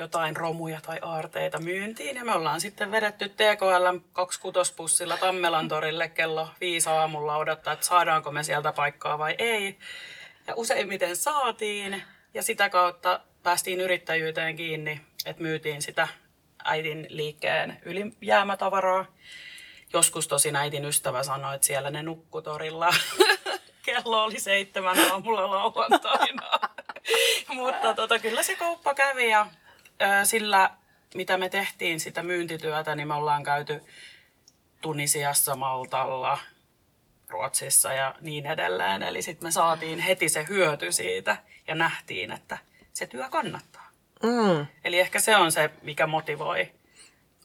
jotain 0.00 0.36
romuja 0.36 0.80
tai 0.80 0.98
aarteita 1.02 1.58
myyntiin. 1.58 2.16
Ja 2.16 2.24
me 2.24 2.32
ollaan 2.32 2.60
sitten 2.60 2.90
vedetty 2.90 3.28
TKL 3.28 3.98
26 4.12 4.74
bussilla 4.74 5.16
Tammelan 5.16 5.68
torille 5.68 6.08
kello 6.08 6.48
viisi 6.60 6.88
aamulla 6.88 7.36
odottaa, 7.36 7.72
että 7.72 7.86
saadaanko 7.86 8.32
me 8.32 8.42
sieltä 8.42 8.72
paikkaa 8.72 9.18
vai 9.18 9.34
ei. 9.38 9.78
Ja 10.46 10.54
useimmiten 10.56 11.16
saatiin 11.16 12.02
ja 12.34 12.42
sitä 12.42 12.68
kautta 12.70 13.20
päästiin 13.42 13.80
yrittäjyyteen 13.80 14.56
kiinni, 14.56 15.00
että 15.26 15.42
myytiin 15.42 15.82
sitä 15.82 16.08
äitin 16.64 17.06
liikkeen 17.08 17.78
ylijäämätavaraa. 17.84 19.06
Joskus 19.92 20.28
tosin 20.28 20.56
äitin 20.56 20.84
ystävä 20.84 21.22
sanoi, 21.22 21.54
että 21.54 21.66
siellä 21.66 21.90
ne 21.90 22.02
nukkutorilla. 22.02 22.88
Kello 23.84 24.24
oli 24.24 24.40
seitsemän 24.40 25.10
aamulla 25.10 25.50
lauantaina. 25.50 26.50
Mutta 27.54 27.94
tota, 27.94 28.18
kyllä 28.18 28.42
se 28.42 28.56
kauppa 28.56 28.94
kävi 28.94 29.30
ja 29.30 29.46
sillä, 30.24 30.70
mitä 31.14 31.36
me 31.36 31.48
tehtiin 31.48 32.00
sitä 32.00 32.22
myyntityötä, 32.22 32.94
niin 32.94 33.08
me 33.08 33.14
ollaan 33.14 33.42
käyty 33.42 33.80
Tunisiassa, 34.80 35.56
Maltalla, 35.56 36.38
Ruotsissa 37.28 37.92
ja 37.92 38.14
niin 38.20 38.46
edelleen. 38.46 39.02
Eli 39.02 39.22
sitten 39.22 39.46
me 39.46 39.50
saatiin 39.50 39.98
heti 39.98 40.28
se 40.28 40.46
hyöty 40.48 40.92
siitä 40.92 41.36
ja 41.68 41.74
nähtiin, 41.74 42.32
että 42.32 42.58
se 42.92 43.06
työ 43.06 43.28
kannattaa. 43.28 43.90
Mm. 44.22 44.66
Eli 44.84 45.00
ehkä 45.00 45.20
se 45.20 45.36
on 45.36 45.52
se, 45.52 45.70
mikä 45.82 46.06
motivoi 46.06 46.72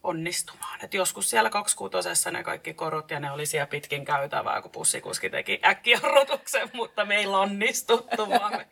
onnistumaan. 0.03 0.79
Et 0.83 0.93
joskus 0.93 1.29
siellä 1.29 1.49
kaksikuutosessa 1.49 2.31
ne 2.31 2.43
kaikki 2.43 2.73
korut 2.73 3.11
ja 3.11 3.19
ne 3.19 3.31
oli 3.31 3.45
siellä 3.45 3.67
pitkin 3.67 4.05
käytävää, 4.05 4.61
kun 4.61 4.71
pussikuski 4.71 5.29
teki 5.29 5.59
äkkijarrutuksen, 5.65 6.69
mutta 6.73 7.05
meillä 7.05 7.39
onnistuttu, 7.39 8.29
vaan 8.29 8.51
me 8.51 8.67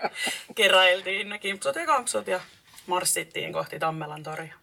keräiltiin 0.55 1.29
ne 1.29 1.39
kimpsut 1.39 1.75
ja 1.75 1.85
kampsut 1.85 2.27
ja 2.27 2.39
marssittiin 2.87 3.53
kohti 3.53 3.79
Tammelan 3.79 4.23
toria. 4.23 4.53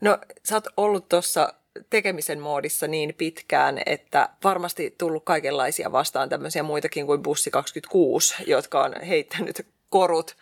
No, 0.00 0.18
sä 0.44 0.56
oot 0.56 0.64
ollut 0.76 1.08
tuossa 1.08 1.54
tekemisen 1.90 2.40
moodissa 2.40 2.86
niin 2.86 3.14
pitkään, 3.14 3.80
että 3.86 4.28
varmasti 4.44 4.94
tullut 4.98 5.24
kaikenlaisia 5.24 5.92
vastaan 5.92 6.28
tämmöisiä 6.28 6.62
muitakin 6.62 7.06
kuin 7.06 7.22
Bussi 7.22 7.50
26, 7.50 8.34
jotka 8.46 8.82
on 8.82 9.00
heittänyt 9.00 9.66
korut 9.90 10.36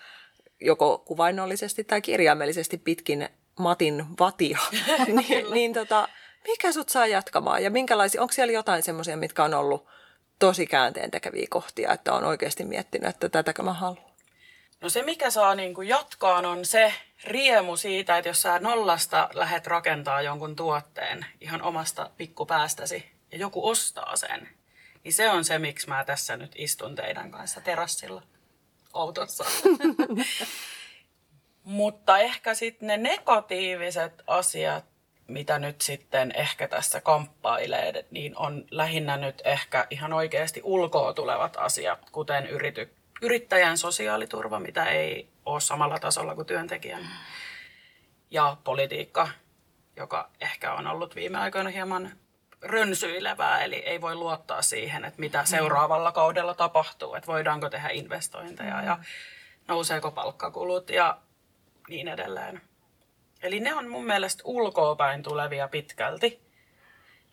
joko 0.61 0.99
kuvainnollisesti 0.99 1.85
tai 1.85 2.00
kirjaimellisesti 2.00 2.78
pitkin 2.78 3.28
Matin 3.59 4.04
vatia. 4.20 4.59
niin, 5.28 5.50
niin 5.50 5.73
tota, 5.73 6.09
mikä 6.49 6.73
sut 6.73 6.88
saa 6.88 7.06
jatkamaan 7.06 7.62
ja 7.62 7.70
minkälaisia, 7.70 8.23
onko 8.23 8.32
siellä 8.32 8.52
jotain 8.52 8.82
semmoisia, 8.82 9.16
mitkä 9.16 9.44
on 9.44 9.54
ollut 9.54 9.87
tosi 10.38 10.66
käänteen 10.66 11.11
tekeviä 11.11 11.47
kohtia, 11.50 11.92
että 11.92 12.12
on 12.12 12.25
oikeasti 12.25 12.64
miettinyt, 12.64 13.11
että 13.11 13.28
tätäkö 13.28 13.62
mä 13.62 13.73
haluan? 13.73 14.10
No 14.81 14.89
se, 14.89 15.03
mikä 15.03 15.31
saa 15.31 15.55
niin 15.55 15.75
kuin 15.75 15.89
jatkaan, 15.89 16.47
on 16.47 16.65
se 16.65 16.95
riemu 17.25 17.77
siitä, 17.77 18.19
että 18.19 18.29
jos 18.29 18.43
sä 18.43 18.59
nollasta 18.59 19.29
lähdet 19.35 19.67
rakentaa 19.67 20.23
jonkun 20.23 20.57
tuotteen 20.57 21.27
ihan 21.41 21.63
omasta 21.63 22.11
pikkupäästäsi 22.17 23.11
ja 23.33 23.39
joku 23.39 23.69
ostaa 23.69 24.17
sen, 24.17 24.49
niin 25.05 25.13
se 25.13 25.31
on 25.31 25.45
se, 25.45 25.59
miksi 25.59 25.89
mä 25.89 26.05
tässä 26.05 26.37
nyt 26.37 26.53
istun 26.55 26.95
teidän 26.95 27.31
kanssa 27.31 27.61
terassilla 27.61 28.23
autossa. 28.93 29.45
Mutta 31.65 32.19
ehkä 32.19 32.55
sitten 32.55 32.87
ne 32.87 32.97
negatiiviset 32.97 34.23
asiat, 34.27 34.85
mitä 35.27 35.59
nyt 35.59 35.81
sitten 35.81 36.33
ehkä 36.37 36.69
tässä 36.69 37.01
kamppailee, 37.01 38.05
niin 38.11 38.37
on 38.37 38.65
lähinnä 38.71 39.17
nyt 39.17 39.43
ehkä 39.45 39.87
ihan 39.91 40.13
oikeasti 40.13 40.61
ulkoa 40.65 41.13
tulevat 41.13 41.57
asiat, 41.57 42.11
kuten 42.11 42.47
yrity, 42.47 42.95
yrittäjän 43.23 43.79
sosiaaliturva, 43.79 44.61
mitä 44.61 44.85
ei 44.85 45.29
ole 45.47 45.61
samalla 45.61 45.99
tasolla 45.99 46.35
kuin 46.35 46.47
työntekijän, 46.47 47.09
ja 48.31 48.57
politiikka, 48.65 49.29
joka 49.97 50.31
ehkä 50.41 50.73
on 50.73 50.87
ollut 50.87 51.15
viime 51.15 51.39
aikoina 51.39 51.71
hieman 51.71 52.11
rönsyilevää, 52.62 53.65
eli 53.65 53.77
ei 53.77 54.00
voi 54.00 54.15
luottaa 54.15 54.62
siihen, 54.62 55.05
että 55.05 55.21
mitä 55.21 55.45
seuraavalla 55.45 56.12
kaudella 56.12 56.55
tapahtuu, 56.55 57.15
että 57.15 57.27
voidaanko 57.27 57.71
tehdä 57.71 57.89
investointeja 57.89 58.83
ja 58.83 58.99
nouseeko 59.69 60.11
palkkakulut 60.11 60.91
ja 60.91 61.19
niin 61.89 62.09
edelleen. 62.09 62.61
Eli 63.43 63.61
ne 63.61 63.75
on 63.75 63.89
mun 63.89 64.07
mielestä 64.07 64.43
ulkoopäin 64.47 65.23
tulevia 65.23 65.69
pitkälti. 65.69 66.50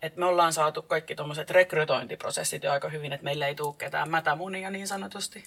Et 0.02 0.16
me 0.16 0.26
ollaan 0.26 0.52
saatu 0.52 0.82
kaikki 0.82 1.14
tuommoiset 1.14 1.50
rekrytointiprosessit 1.50 2.62
jo 2.62 2.72
aika 2.72 2.88
hyvin, 2.88 3.12
että 3.12 3.24
meillä 3.24 3.46
ei 3.46 3.54
tule 3.54 3.74
ketään 3.78 4.10
mätämunia 4.10 4.70
niin 4.70 4.88
sanotusti. 4.88 5.44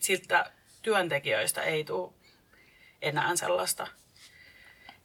Siltä 0.00 0.50
työntekijöistä 0.82 1.62
ei 1.62 1.84
tule 1.84 2.12
enää 3.02 3.36
sellaista 3.36 3.86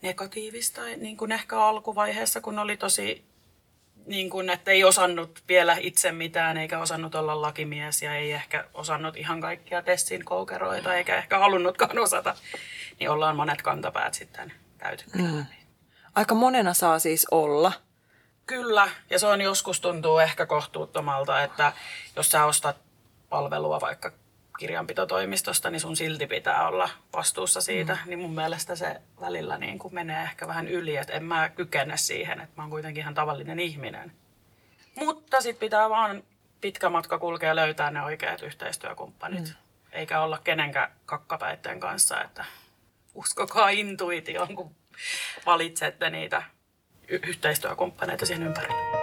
negatiivista, 0.02 0.82
niin 0.98 1.18
kuin 1.18 1.32
ehkä 1.32 1.60
alkuvaiheessa, 1.60 2.42
kun 2.42 2.60
oli 2.60 2.78
tosi, 2.78 3.26
niin 4.06 4.30
kuin, 4.30 4.50
että 4.50 4.72
ei 4.72 4.84
osannut 4.84 5.44
vielä 5.48 5.78
itse 5.80 6.12
mitään, 6.12 6.58
eikä 6.58 6.80
osannut 6.80 7.16
olla 7.16 7.42
lakimies 7.42 8.02
ja 8.02 8.16
ei 8.16 8.32
ehkä 8.32 8.68
osannut 8.74 9.18
ihan 9.18 9.42
kaikkia 9.42 9.82
testin 9.82 10.26
koukeroita, 10.26 10.96
eikä 10.96 11.18
ehkä 11.18 11.40
halunnutkaan 11.40 12.00
osata, 12.00 12.36
niin 13.00 13.10
ollaan 13.10 13.36
monet 13.36 13.62
kantapäät 13.62 14.14
sitten 14.14 14.54
käyty. 14.78 15.04
Mm. 15.14 15.46
Aika 16.16 16.36
monena 16.36 16.74
saa 16.74 17.00
siis 17.00 17.28
olla. 17.32 17.72
Kyllä, 18.46 18.90
ja 19.10 19.20
se 19.20 19.28
on 19.28 19.42
joskus 19.42 19.82
tuntuu 19.82 20.20
ehkä 20.20 20.46
kohtuuttomalta, 20.46 21.44
että 21.44 21.74
jos 22.16 22.32
sä 22.32 22.46
ostat 22.46 22.78
palvelua 23.30 23.82
vaikka 23.82 24.12
kirjanpitotoimistosta, 24.62 25.70
niin 25.70 25.80
sun 25.80 25.96
silti 25.96 26.28
pitää 26.28 26.68
olla 26.68 26.90
vastuussa 27.14 27.62
siitä. 27.62 27.94
Mm. 27.94 28.10
Niin 28.10 28.20
mun 28.20 28.36
mielestä 28.36 28.76
se 28.76 29.02
välillä 29.22 29.58
niin 29.58 29.80
kuin 29.80 29.94
menee 29.94 30.24
ehkä 30.24 30.48
vähän 30.48 30.68
yli, 30.68 30.98
että 30.98 31.14
en 31.14 31.24
mä 31.24 31.50
kykene 31.50 31.98
siihen, 31.98 32.42
että 32.42 32.54
mä 32.58 32.64
oon 32.64 32.70
kuitenkin 32.70 33.02
ihan 33.02 33.14
tavallinen 33.14 33.60
ihminen. 33.60 34.12
Mutta 34.96 35.42
sitten 35.42 35.60
pitää 35.60 35.90
vaan 35.90 36.24
pitkä 36.62 36.90
matka 36.90 37.20
kulkea 37.20 37.56
löytää 37.56 37.92
ne 37.92 38.02
oikeat 38.02 38.42
yhteistyökumppanit. 38.42 39.46
Mm. 39.46 39.54
Eikä 39.92 40.22
olla 40.22 40.40
kenenkään 40.44 40.92
kakkapäitten 41.06 41.80
kanssa, 41.80 42.24
että 42.24 42.46
uskokaa 43.14 43.70
intuitioon, 43.70 44.56
kun 44.56 44.76
valitsette 45.46 46.10
niitä 46.10 46.44
y- 47.08 47.20
yhteistyökumppaneita 47.28 48.26
siihen 48.26 48.48
ympärille. 48.48 49.01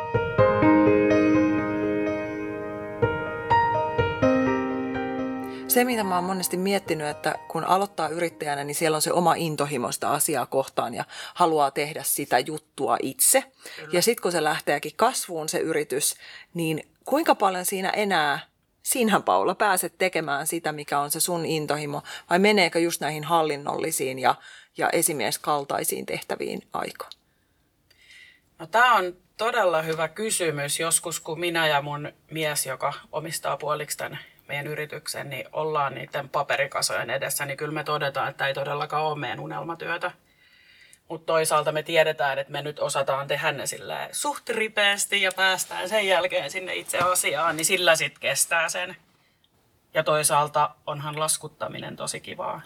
Se, 5.68 5.84
mitä 5.84 6.04
mä 6.04 6.14
oon 6.14 6.24
monesti 6.24 6.56
miettinyt, 6.56 7.06
että 7.08 7.34
kun 7.48 7.64
aloittaa 7.64 8.08
yrittäjänä, 8.08 8.64
niin 8.64 8.74
siellä 8.74 8.96
on 8.96 9.02
se 9.02 9.12
oma 9.12 9.34
intohimosta 9.34 10.10
asiaa 10.10 10.46
kohtaan 10.46 10.94
ja 10.94 11.04
haluaa 11.34 11.70
tehdä 11.70 12.02
sitä 12.02 12.38
juttua 12.38 12.96
itse. 13.02 13.42
Kyllä. 13.76 13.88
Ja 13.92 14.02
sitten 14.02 14.22
kun 14.22 14.32
se 14.32 14.44
lähteekin 14.44 14.92
kasvuun 14.96 15.48
se 15.48 15.58
yritys, 15.58 16.14
niin 16.54 16.88
kuinka 17.04 17.34
paljon 17.34 17.64
siinä 17.64 17.90
enää 17.90 18.40
sinä 18.82 19.20
Paula 19.20 19.54
pääset 19.54 19.98
tekemään 19.98 20.46
sitä, 20.46 20.72
mikä 20.72 20.98
on 20.98 21.10
se 21.10 21.20
sun 21.20 21.46
intohimo, 21.46 22.02
vai 22.30 22.38
meneekö 22.38 22.78
just 22.78 23.00
näihin 23.00 23.24
hallinnollisiin 23.24 24.18
ja, 24.18 24.34
ja 24.78 24.90
esimieskaltaisiin 24.90 26.06
tehtäviin 26.06 26.62
aika? 26.72 27.08
No 28.58 28.66
tämä 28.66 28.94
on 28.94 29.16
todella 29.36 29.82
hyvä 29.82 30.08
kysymys. 30.08 30.80
Joskus 30.80 31.20
kun 31.20 31.40
minä 31.40 31.66
ja 31.66 31.82
mun 31.82 32.12
mies, 32.30 32.66
joka 32.66 32.92
omistaa 33.12 33.56
puoliksi 33.56 33.98
tämän 33.98 34.18
meidän 34.48 34.66
yrityksen, 34.66 35.30
niin 35.30 35.44
ollaan 35.52 35.94
niiden 35.94 36.28
paperikasojen 36.28 37.10
edessä, 37.10 37.46
niin 37.46 37.56
kyllä 37.56 37.74
me 37.74 37.84
todetaan, 37.84 38.28
että 38.28 38.46
ei 38.46 38.54
todellakaan 38.54 39.04
ole 39.04 39.18
meidän 39.18 39.40
unelmatyötä. 39.40 40.10
Mutta 41.08 41.26
toisaalta 41.26 41.72
me 41.72 41.82
tiedetään, 41.82 42.38
että 42.38 42.52
me 42.52 42.62
nyt 42.62 42.78
osataan 42.78 43.28
tehdä 43.28 43.52
ne 43.52 43.64
suht 44.12 44.48
ripeästi 44.48 45.22
ja 45.22 45.32
päästään 45.36 45.88
sen 45.88 46.06
jälkeen 46.06 46.50
sinne 46.50 46.74
itse 46.74 46.98
asiaan, 46.98 47.56
niin 47.56 47.64
sillä 47.64 47.96
sitten 47.96 48.20
kestää 48.20 48.68
sen. 48.68 48.96
Ja 49.94 50.04
toisaalta 50.04 50.70
onhan 50.86 51.20
laskuttaminen 51.20 51.96
tosi 51.96 52.20
kivaa. 52.20 52.60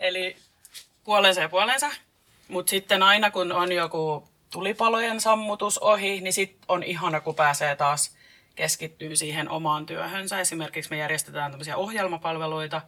Eli 0.00 0.36
puolensa 1.04 1.40
ja 1.40 1.48
puolensa. 1.48 1.90
Mutta 2.48 2.70
sitten 2.70 3.02
aina 3.02 3.30
kun 3.30 3.52
on 3.52 3.72
joku 3.72 4.28
tulipalojen 4.52 5.20
sammutus 5.20 5.78
ohi, 5.78 6.20
niin 6.20 6.32
sitten 6.32 6.64
on 6.68 6.82
ihana, 6.82 7.20
kun 7.20 7.34
pääsee 7.34 7.76
taas 7.76 8.16
keskittyy 8.54 9.16
siihen 9.16 9.48
omaan 9.48 9.86
työhönsä. 9.86 10.40
Esimerkiksi 10.40 10.90
me 10.90 10.96
järjestetään 10.96 11.50
tämmöisiä 11.50 11.76
ohjelmapalveluita, 11.76 12.82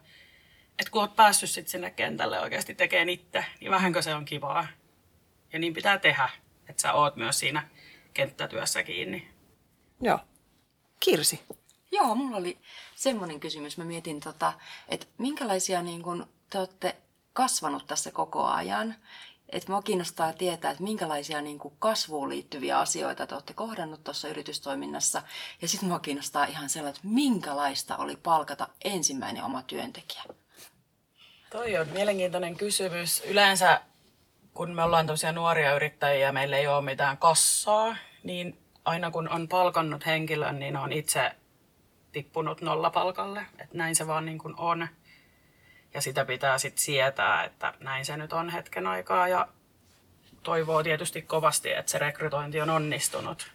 että 0.79 0.91
kun 0.91 1.01
olet 1.01 1.15
päässyt 1.15 1.49
sitten 1.49 1.71
sinne 1.71 1.91
kentälle 1.91 2.39
oikeasti 2.39 2.75
tekemään 2.75 3.09
itse, 3.09 3.45
niin 3.59 3.71
vähänkö 3.71 4.01
se 4.01 4.15
on 4.15 4.25
kivaa. 4.25 4.67
Ja 5.53 5.59
niin 5.59 5.73
pitää 5.73 5.97
tehdä, 5.97 6.29
että 6.69 6.81
sä 6.81 6.93
oot 6.93 7.15
myös 7.15 7.39
siinä 7.39 7.67
kenttätyössä 8.13 8.83
kiinni. 8.83 9.27
Joo. 10.01 10.19
Kirsi. 10.99 11.39
Joo, 11.91 12.15
mulla 12.15 12.37
oli 12.37 12.57
semmoinen 12.95 13.39
kysymys. 13.39 13.77
Mä 13.77 13.83
mietin, 13.83 14.19
tota, 14.19 14.53
että 14.89 15.05
minkälaisia 15.17 15.81
niin 15.81 16.01
kun, 16.01 16.27
te 16.49 16.59
olette 16.59 16.95
kasvanut 17.33 17.87
tässä 17.87 18.11
koko 18.11 18.45
ajan 18.45 18.95
että 19.49 19.71
mua 19.71 19.81
kiinnostaa 19.81 20.33
tietää, 20.33 20.71
että 20.71 20.83
minkälaisia 20.83 21.41
niin 21.41 21.59
kuin 21.59 21.73
kasvuun 21.79 22.29
liittyviä 22.29 22.79
asioita 22.79 23.27
te 23.27 23.35
olette 23.35 23.53
kohdannut 23.53 24.03
tuossa 24.03 24.27
yritystoiminnassa. 24.27 25.21
Ja 25.61 25.67
sitten 25.67 25.89
mua 25.89 25.99
kiinnostaa 25.99 26.45
ihan 26.45 26.69
sellainen, 26.69 26.95
että 26.95 27.07
minkälaista 27.07 27.97
oli 27.97 28.15
palkata 28.15 28.67
ensimmäinen 28.83 29.43
oma 29.43 29.61
työntekijä. 29.61 30.23
Toi 31.49 31.77
on 31.77 31.87
mielenkiintoinen 31.87 32.57
kysymys. 32.57 33.23
Yleensä 33.25 33.81
kun 34.53 34.75
me 34.75 34.83
ollaan 34.83 35.07
tosiaan 35.07 35.35
nuoria 35.35 35.75
yrittäjiä 35.75 36.27
ja 36.27 36.33
meillä 36.33 36.57
ei 36.57 36.67
ole 36.67 36.85
mitään 36.85 37.17
kassaa, 37.17 37.95
niin 38.23 38.57
aina 38.85 39.11
kun 39.11 39.29
on 39.29 39.47
palkannut 39.47 40.05
henkilön, 40.05 40.59
niin 40.59 40.77
on 40.77 40.91
itse 40.91 41.31
tippunut 42.11 42.61
nollapalkalle. 42.61 43.45
Että 43.59 43.77
näin 43.77 43.95
se 43.95 44.07
vaan 44.07 44.25
niin 44.25 44.37
kuin 44.37 44.53
on. 44.57 44.87
Ja 45.97 46.01
sitä 46.01 46.25
pitää 46.25 46.57
sitten 46.57 46.83
sietää, 46.83 47.43
että 47.43 47.73
näin 47.79 48.05
se 48.05 48.17
nyt 48.17 48.33
on 48.33 48.49
hetken 48.49 48.87
aikaa 48.87 49.27
ja 49.27 49.47
toivoo 50.43 50.83
tietysti 50.83 51.21
kovasti, 51.21 51.71
että 51.71 51.91
se 51.91 51.97
rekrytointi 51.97 52.61
on 52.61 52.69
onnistunut. 52.69 53.51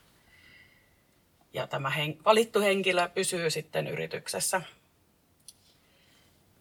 Ja 1.52 1.66
tämä 1.66 1.90
hen- 1.90 2.18
valittu 2.24 2.61
henkilö 2.61 3.09
pysyy 3.09 3.50
sitten 3.50 3.87
yrityksessä. 3.87 4.62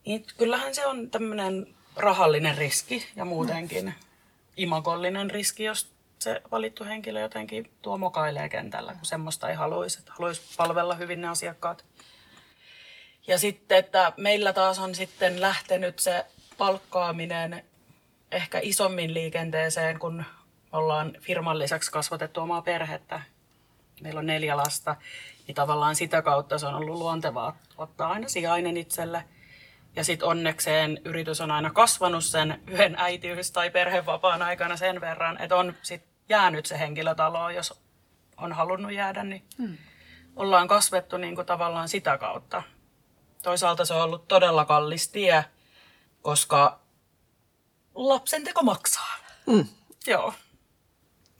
Niin 0.05 0.25
kyllähän 0.37 0.75
se 0.75 0.85
on 0.85 1.09
tämmöinen 1.09 1.67
rahallinen 1.95 2.57
riski 2.57 3.07
ja 3.15 3.25
muutenkin 3.25 3.93
imagollinen 4.57 5.31
riski, 5.31 5.63
jos 5.63 5.91
se 6.19 6.41
valittu 6.51 6.83
henkilö 6.83 7.19
jotenkin 7.19 7.71
tuo 7.81 7.97
mokailee 7.97 8.49
kentällä, 8.49 8.93
kun 8.93 9.05
semmoista 9.05 9.49
ei 9.49 9.55
haluaisi. 9.55 9.99
Että 9.99 10.11
haluaisi 10.11 10.41
palvella 10.57 10.95
hyvin 10.95 11.21
ne 11.21 11.27
asiakkaat. 11.27 11.85
Ja 13.27 13.37
sitten, 13.37 13.77
että 13.77 14.13
meillä 14.17 14.53
taas 14.53 14.79
on 14.79 14.95
sitten 14.95 15.41
lähtenyt 15.41 15.99
se 15.99 16.25
palkkaaminen 16.57 17.63
ehkä 18.31 18.59
isommin 18.63 19.13
liikenteeseen, 19.13 19.99
kun 19.99 20.23
ollaan 20.71 21.17
firman 21.19 21.59
lisäksi 21.59 21.91
kasvatettu 21.91 22.41
omaa 22.41 22.61
perhettä. 22.61 23.21
Meillä 24.01 24.19
on 24.19 24.25
neljä 24.25 24.57
lasta, 24.57 24.95
niin 25.47 25.55
tavallaan 25.55 25.95
sitä 25.95 26.21
kautta 26.21 26.57
se 26.57 26.65
on 26.65 26.75
ollut 26.75 26.97
luontevaa 26.97 27.57
ottaa 27.77 28.11
aina 28.11 28.29
sijainen 28.29 28.77
itselle. 28.77 29.23
Ja 29.95 30.03
sitten 30.03 30.27
onnekseen 30.27 31.01
yritys 31.05 31.41
on 31.41 31.51
aina 31.51 31.69
kasvanut 31.69 32.25
sen 32.25 32.61
yhden 32.67 32.95
äitiys- 32.95 33.51
tai 33.51 33.69
perhevapaan 33.69 34.41
aikana 34.41 34.77
sen 34.77 35.01
verran, 35.01 35.41
että 35.41 35.55
on 35.55 35.75
sitten 35.81 36.11
jäänyt 36.29 36.65
se 36.65 36.79
henkilötalo, 36.79 37.49
jos 37.49 37.81
on 38.37 38.53
halunnut 38.53 38.91
jäädä, 38.91 39.23
niin 39.23 39.43
hmm. 39.57 39.77
ollaan 40.35 40.67
kasvettu 40.67 41.17
niin 41.17 41.35
kuin 41.35 41.47
tavallaan 41.47 41.89
sitä 41.89 42.17
kautta. 42.17 42.63
Toisaalta 43.41 43.85
se 43.85 43.93
on 43.93 44.01
ollut 44.01 44.27
todella 44.27 44.65
kallis 44.65 45.07
tie, 45.07 45.45
koska 46.21 46.79
lapsen 47.95 48.43
teko 48.43 48.63
maksaa. 48.63 49.15
Mm. 49.45 49.65
Joo. 50.07 50.33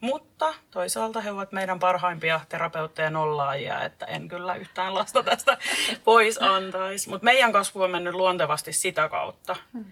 Mutta 0.02 0.54
toisaalta 0.72 1.22
he 1.22 1.32
ovat 1.32 1.52
meidän 1.52 1.80
parhaimpia 1.80 2.42
terapeutteja 2.50 3.10
nollaajia, 3.10 3.84
että 3.84 4.06
en 4.06 4.28
kyllä 4.28 4.56
yhtään 4.56 4.94
lasta 4.94 5.24
tästä 5.24 5.58
pois 6.04 6.42
antaisi. 6.42 7.10
Mutta 7.10 7.26
meidän 7.26 7.52
kasvu 7.52 7.82
on 7.82 7.92
mennyt 7.92 8.14
luontevasti 8.14 8.74
sitä 8.74 9.10
kautta. 9.10 9.56
Mm. 9.74 9.86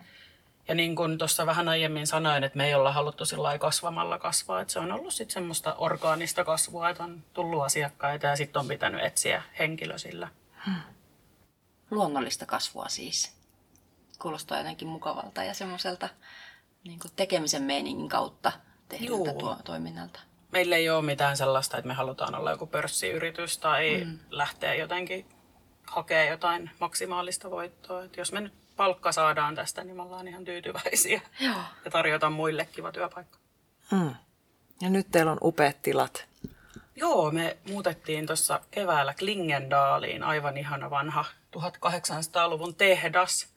Ja 0.67 0.75
niin 0.75 0.95
kuin 0.95 1.17
tuossa 1.17 1.45
vähän 1.45 1.69
aiemmin 1.69 2.07
sanoin, 2.07 2.43
että 2.43 2.57
me 2.57 2.67
ei 2.67 2.73
olla 2.73 2.91
haluttu 2.91 3.25
sillä 3.25 3.57
kasvamalla 3.57 4.19
kasvaa. 4.19 4.61
Että 4.61 4.73
se 4.73 4.79
on 4.79 4.91
ollut 4.91 5.13
sitten 5.13 5.33
semmoista 5.33 5.75
orgaanista 5.77 6.43
kasvua, 6.43 6.89
että 6.89 7.03
on 7.03 7.23
tullut 7.33 7.63
asiakkaita 7.63 8.27
ja 8.27 8.35
sitten 8.35 8.59
on 8.59 8.67
pitänyt 8.67 9.03
etsiä 9.03 9.43
henkilö 9.59 9.97
sillä. 9.97 10.27
Hmm 10.65 10.98
luonnollista 11.91 12.45
kasvua 12.45 12.87
siis. 12.87 13.31
Kuulostaa 14.19 14.57
jotenkin 14.57 14.87
mukavalta 14.87 15.43
ja 15.43 15.53
semmoiselta 15.53 16.09
niin 16.83 16.99
tekemisen 17.15 17.63
meiningin 17.63 18.09
kautta 18.09 18.51
tehdyltä 18.89 19.33
tuo, 19.33 19.57
toiminnalta. 19.65 20.19
Meillä 20.51 20.75
ei 20.75 20.89
ole 20.89 21.05
mitään 21.05 21.37
sellaista, 21.37 21.77
että 21.77 21.87
me 21.87 21.93
halutaan 21.93 22.35
olla 22.35 22.51
joku 22.51 22.67
pörssiyritys 22.67 23.57
tai 23.57 24.05
mm. 24.05 24.19
lähteä 24.29 24.75
jotenkin 24.75 25.25
hakea 25.87 26.25
jotain 26.25 26.71
maksimaalista 26.79 27.51
voittoa. 27.51 28.03
Et 28.03 28.17
jos 28.17 28.31
me 28.31 28.41
nyt 28.41 28.53
palkka 28.75 29.11
saadaan 29.11 29.55
tästä, 29.55 29.83
niin 29.83 29.95
me 29.95 30.01
ollaan 30.01 30.27
ihan 30.27 30.45
tyytyväisiä 30.45 31.21
Joo. 31.39 31.55
ja 31.85 31.91
tarjotaan 31.91 32.33
muille 32.33 32.65
kiva 32.65 32.91
työpaikka. 32.91 33.37
Mm. 33.91 34.15
Ja 34.81 34.89
nyt 34.89 35.07
teillä 35.11 35.31
on 35.31 35.37
upeat 35.41 35.81
tilat. 35.81 36.28
Joo, 36.95 37.31
me 37.31 37.57
muutettiin 37.69 38.25
tuossa 38.25 38.59
keväällä 38.71 39.13
Klingendaaliin, 39.13 40.23
aivan 40.23 40.57
ihana 40.57 40.89
vanha 40.89 41.25
1800-luvun 41.57 42.75
tehdas. 42.75 43.47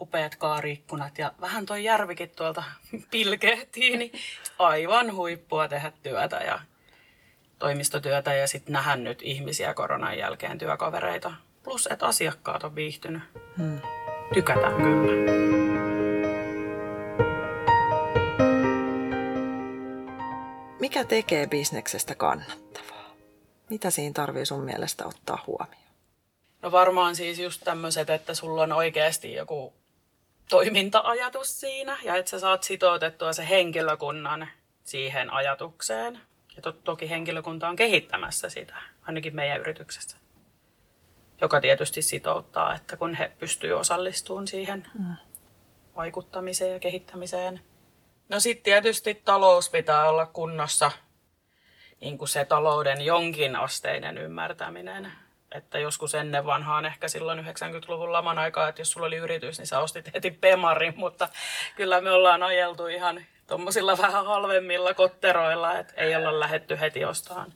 upeat 0.00 0.36
kaariikkunat 0.36 1.18
ja 1.18 1.32
vähän 1.40 1.66
toi 1.66 1.84
järvikin 1.84 2.30
tuolta 2.30 2.62
pilkehtii, 3.10 3.96
niin 3.96 4.12
aivan 4.58 5.14
huippua 5.14 5.68
tehdä 5.68 5.92
työtä 6.02 6.36
ja 6.36 6.60
toimistotyötä 7.58 8.34
ja 8.34 8.48
sitten 8.48 8.72
nähdä 8.72 8.96
nyt 8.96 9.22
ihmisiä 9.22 9.74
koronan 9.74 10.18
jälkeen 10.18 10.58
työkavereita. 10.58 11.32
Plus, 11.62 11.88
että 11.92 12.06
asiakkaat 12.06 12.64
on 12.64 12.74
viihtynyt. 12.74 13.22
Hmm. 13.56 13.80
Tykätään 14.34 14.74
kyllä. 14.76 15.69
Mikä 20.90 21.04
tekee 21.04 21.46
bisneksestä 21.46 22.14
kannattavaa? 22.14 23.14
Mitä 23.68 23.90
siinä 23.90 24.12
tarvii 24.12 24.46
sun 24.46 24.64
mielestä 24.64 25.06
ottaa 25.06 25.44
huomioon? 25.46 25.94
No 26.62 26.72
varmaan 26.72 27.16
siis 27.16 27.38
just 27.38 27.60
tämmöiset, 27.64 28.10
että 28.10 28.34
sulla 28.34 28.62
on 28.62 28.72
oikeasti 28.72 29.34
joku 29.34 29.72
toiminta-ajatus 30.48 31.60
siinä 31.60 31.98
ja 32.02 32.16
että 32.16 32.30
sä 32.30 32.38
saat 32.38 32.62
sitoutettua 32.62 33.32
se 33.32 33.48
henkilökunnan 33.48 34.48
siihen 34.84 35.32
ajatukseen. 35.32 36.20
Ja 36.56 36.62
to- 36.62 36.72
toki 36.72 37.10
henkilökunta 37.10 37.68
on 37.68 37.76
kehittämässä 37.76 38.48
sitä, 38.48 38.76
ainakin 39.02 39.36
meidän 39.36 39.60
yrityksessä. 39.60 40.16
Joka 41.40 41.60
tietysti 41.60 42.02
sitouttaa, 42.02 42.74
että 42.74 42.96
kun 42.96 43.14
he 43.14 43.32
pystyvät 43.38 43.76
osallistumaan 43.76 44.48
siihen 44.48 44.86
mm. 44.98 45.14
vaikuttamiseen 45.96 46.72
ja 46.72 46.80
kehittämiseen. 46.80 47.60
No 48.30 48.40
sitten 48.40 48.64
tietysti 48.64 49.14
talous 49.14 49.70
pitää 49.70 50.08
olla 50.08 50.26
kunnossa, 50.26 50.90
niin 52.00 52.18
kuin 52.18 52.28
se 52.28 52.44
talouden 52.44 53.00
jonkin 53.00 53.56
asteinen 53.56 54.18
ymmärtäminen. 54.18 55.12
Että 55.54 55.78
joskus 55.78 56.14
ennen 56.14 56.46
vanhaan, 56.46 56.84
ehkä 56.84 57.08
silloin 57.08 57.38
90-luvun 57.38 58.12
laman 58.12 58.38
aikaa, 58.38 58.68
että 58.68 58.80
jos 58.80 58.90
sulla 58.90 59.06
oli 59.06 59.16
yritys, 59.16 59.58
niin 59.58 59.66
sä 59.66 59.78
ostit 59.78 60.14
heti 60.14 60.30
Pemarin, 60.30 60.94
mutta 60.96 61.28
kyllä 61.76 62.00
me 62.00 62.10
ollaan 62.10 62.42
ajeltu 62.42 62.86
ihan 62.86 63.24
tuommoisilla 63.46 63.98
vähän 63.98 64.26
halvemmilla 64.26 64.94
kotteroilla, 64.94 65.78
että 65.78 65.94
ei 65.96 66.16
olla 66.16 66.40
lähetty 66.40 66.80
heti 66.80 67.04
ostamaan 67.04 67.52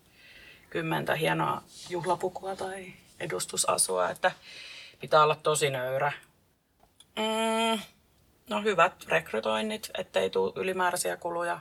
kymmentä 0.71 1.15
hienoa 1.15 1.63
juhlapukua 1.89 2.57
tai 2.57 2.93
edustusasua, 3.21 4.11
että 4.11 4.33
pitää 5.01 5.23
olla 5.23 5.37
tosi 5.37 5.71
nöyrä. 5.71 6.13
Mm, 7.17 7.81
no 8.51 8.63
hyvät 8.63 9.05
rekrytoinnit, 9.09 9.91
ettei 9.99 10.31
tule 10.31 10.53
ylimääräisiä 10.57 11.17
kuluja. 11.17 11.61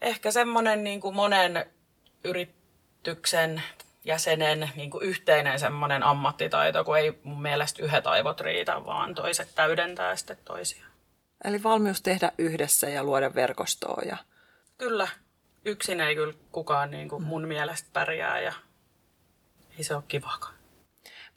Ehkä 0.00 0.30
semmoinen 0.30 0.84
niin 0.84 1.00
kuin 1.00 1.14
monen 1.14 1.66
yrityksen 2.24 3.62
jäsenen 4.04 4.70
niin 4.76 4.90
kuin 4.90 5.04
yhteinen 5.04 5.58
semmoinen 5.58 6.02
ammattitaito, 6.02 6.84
kun 6.84 6.98
ei 6.98 7.20
mun 7.22 7.42
mielestä 7.42 7.82
yhdet 7.82 8.06
aivot 8.06 8.40
riitä, 8.40 8.84
vaan 8.84 9.14
toiset 9.14 9.54
täydentää 9.54 10.16
sitten 10.16 10.38
toisiaan. 10.44 10.92
Eli 11.44 11.62
valmius 11.62 12.02
tehdä 12.02 12.32
yhdessä 12.38 12.88
ja 12.88 13.04
luoda 13.04 13.34
verkostoa. 13.34 14.02
Ja... 14.06 14.16
Kyllä. 14.78 15.08
Yksin 15.64 16.00
ei 16.00 16.14
kyllä 16.14 16.34
kukaan 16.52 16.90
niin 16.90 17.08
kuin 17.08 17.22
mun 17.22 17.48
mielestä 17.48 17.88
pärjää 17.92 18.40
ja 18.40 18.52
ei 19.78 19.84
se 19.84 19.94
ole 19.94 20.02
kivakaan. 20.08 20.54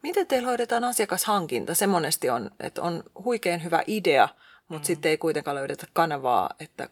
Miten 0.01 0.27
teillä 0.27 0.47
hoidetaan 0.47 0.83
asiakashankinta? 0.83 1.75
Se 1.75 1.87
monesti 1.87 2.29
on, 2.29 2.51
että 2.59 2.81
on 2.81 3.03
huikein 3.23 3.63
hyvä 3.63 3.83
idea, 3.87 4.29
mutta 4.67 4.85
mm. 4.85 4.87
sitten 4.87 5.09
ei 5.09 5.17
kuitenkaan 5.17 5.55
löydetä 5.55 5.87
kanavaa, 5.93 6.49
että 6.59 6.89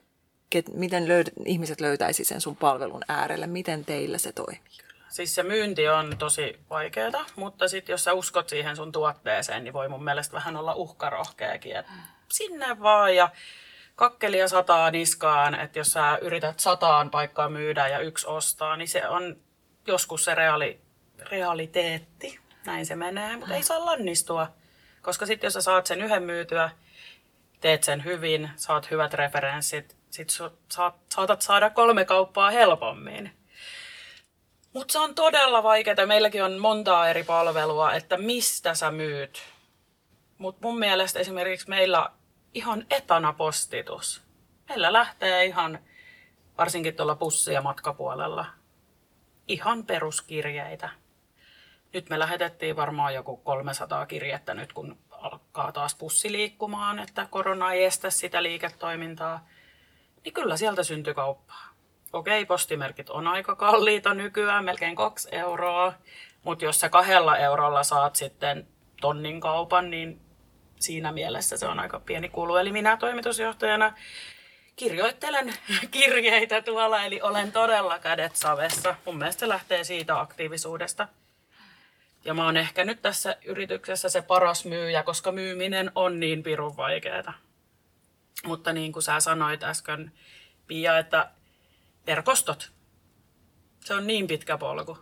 ket, 0.50 0.74
miten 0.74 1.08
löyd, 1.08 1.28
ihmiset 1.46 1.82
löytäisi 1.82 2.24
sen 2.24 2.42
sun 2.42 2.56
palvelun 2.56 3.02
äärelle. 3.08 3.48
Miten 3.48 3.86
teillä 3.86 4.18
se 4.18 4.32
toimii? 4.32 4.62
Siis 5.10 5.36
se 5.36 5.44
myynti 5.44 5.90
on 5.90 6.16
tosi 6.18 6.60
vaikeaa, 6.70 7.26
mutta 7.36 7.68
sitten 7.68 7.94
jos 7.94 8.04
sä 8.04 8.14
uskot 8.14 8.50
siihen 8.50 8.76
sun 8.76 8.92
tuotteeseen, 8.92 9.64
niin 9.64 9.74
voi 9.74 9.90
mun 9.90 10.04
mielestä 10.04 10.34
vähän 10.34 10.58
olla 10.58 10.76
uhkarohkeakin. 10.76 11.76
Et 11.76 11.86
sinne 12.32 12.80
vaan 12.80 13.16
ja 13.16 13.30
kakkelia 13.96 14.48
sataa 14.48 14.92
niskaan, 14.92 15.56
että 15.56 15.80
jos 15.80 15.92
sä 15.92 16.18
yrität 16.22 16.60
sataan 16.60 17.10
paikkaa 17.10 17.50
myydä 17.50 17.88
ja 17.88 18.00
yksi 18.00 18.28
ostaa, 18.28 18.78
niin 18.78 18.88
se 18.88 19.08
on 19.08 19.36
joskus 19.88 20.26
se 20.26 20.36
reaali, 20.36 20.82
realiteetti. 21.30 22.40
Näin 22.66 22.86
se 22.86 22.96
menee, 22.96 23.38
mutta 23.38 23.56
ei 23.56 23.64
saa 23.64 23.86
lannistua. 23.86 24.48
Koska 25.02 25.26
sitten 25.26 25.48
jos 25.48 25.54
sä 25.54 25.62
saat 25.62 25.86
sen 25.86 26.02
yhden 26.02 26.24
myytyä, 26.24 26.70
teet 27.64 27.84
sen 27.84 28.04
hyvin, 28.04 28.50
saat 28.56 28.92
hyvät 28.92 29.14
referenssit, 29.14 29.98
sit 30.10 30.30
saat, 30.30 30.54
saatat 31.10 31.42
saada 31.42 31.70
kolme 31.70 32.06
kauppaa 32.06 32.52
helpommin. 32.52 33.32
Mutta 34.74 34.92
se 34.92 35.00
on 35.00 35.16
todella 35.16 35.64
vaikeaa. 35.64 36.06
Meilläkin 36.06 36.44
on 36.44 36.60
montaa 36.60 37.10
eri 37.10 37.24
palvelua, 37.24 37.94
että 37.94 38.18
mistä 38.18 38.74
sä 38.74 38.92
myyt. 38.92 39.44
Mutta 40.38 40.68
mun 40.68 40.80
mielestä 40.80 41.20
esimerkiksi 41.20 41.70
meillä 41.70 42.10
ihan 42.54 42.86
etana 42.90 43.34
postitus. 43.34 44.22
Meillä 44.70 44.94
lähtee 44.94 45.46
ihan, 45.46 45.80
varsinkin 46.58 46.96
tuolla 46.96 47.16
pussi- 47.16 47.54
ja 47.54 47.62
matkapuolella, 47.62 48.46
ihan 49.48 49.86
peruskirjeitä. 49.86 50.90
Nyt 51.94 52.10
me 52.10 52.20
lähetettiin 52.20 52.76
varmaan 52.76 53.14
joku 53.14 53.38
300 53.38 54.06
kirjettä 54.06 54.54
nyt, 54.54 54.74
kun 54.74 54.98
alkaa 55.24 55.72
taas 55.72 55.96
pussi 55.96 56.32
liikkumaan, 56.32 57.00
että 57.00 57.28
korona 57.30 57.74
ei 57.74 57.84
estä 57.84 58.10
sitä 58.10 58.44
liiketoimintaa. 58.44 59.48
Niin 60.26 60.34
kyllä 60.34 60.58
sieltä 60.58 60.84
syntyy 60.84 61.14
kauppaa. 61.14 61.70
Okei, 62.14 62.46
postimerkit 62.46 63.10
on 63.10 63.28
aika 63.28 63.56
kalliita 63.56 64.14
nykyään, 64.14 64.66
melkein 64.66 64.96
kaksi 64.96 65.28
euroa. 65.32 65.94
Mutta 66.44 66.66
jos 66.66 66.80
sä 66.80 66.90
kahdella 66.90 67.38
eurolla 67.38 67.84
saat 67.84 68.16
sitten 68.16 68.68
tonnin 69.02 69.42
kaupan, 69.42 69.90
niin 69.90 70.22
siinä 70.80 71.12
mielessä 71.12 71.58
se 71.58 71.68
on 71.68 71.80
aika 71.80 72.00
pieni 72.00 72.30
kulu. 72.30 72.56
Eli 72.56 72.72
minä 72.72 72.98
toimitusjohtajana 72.98 73.94
kirjoittelen 74.76 75.54
kirjeitä 75.92 76.62
tuolla, 76.62 77.04
eli 77.04 77.22
olen 77.22 77.52
todella 77.52 78.00
kädet 78.00 78.36
savessa. 78.36 78.96
Mun 79.06 79.18
mielestä 79.18 79.40
se 79.40 79.48
lähtee 79.48 79.84
siitä 79.84 80.20
aktiivisuudesta. 80.20 81.08
Ja 82.26 82.34
mä 82.34 82.46
oon 82.46 82.58
ehkä 82.58 82.86
nyt 82.86 83.02
tässä 83.02 83.38
yrityksessä 83.46 84.10
se 84.10 84.22
paras 84.22 84.66
myyjä, 84.66 85.04
koska 85.04 85.32
myyminen 85.32 85.92
on 85.96 86.20
niin 86.20 86.44
pirun 86.44 86.78
vaikeaa. 86.78 87.34
Mutta 88.46 88.74
niin 88.74 88.92
kuin 88.92 89.04
sä 89.04 89.20
sanoit 89.20 89.64
äsken, 89.64 90.12
Pia, 90.68 90.98
että 90.98 91.32
verkostot, 92.08 92.72
se 93.80 93.94
on 93.94 94.08
niin 94.08 94.28
pitkä 94.28 94.58
polku. 94.58 94.98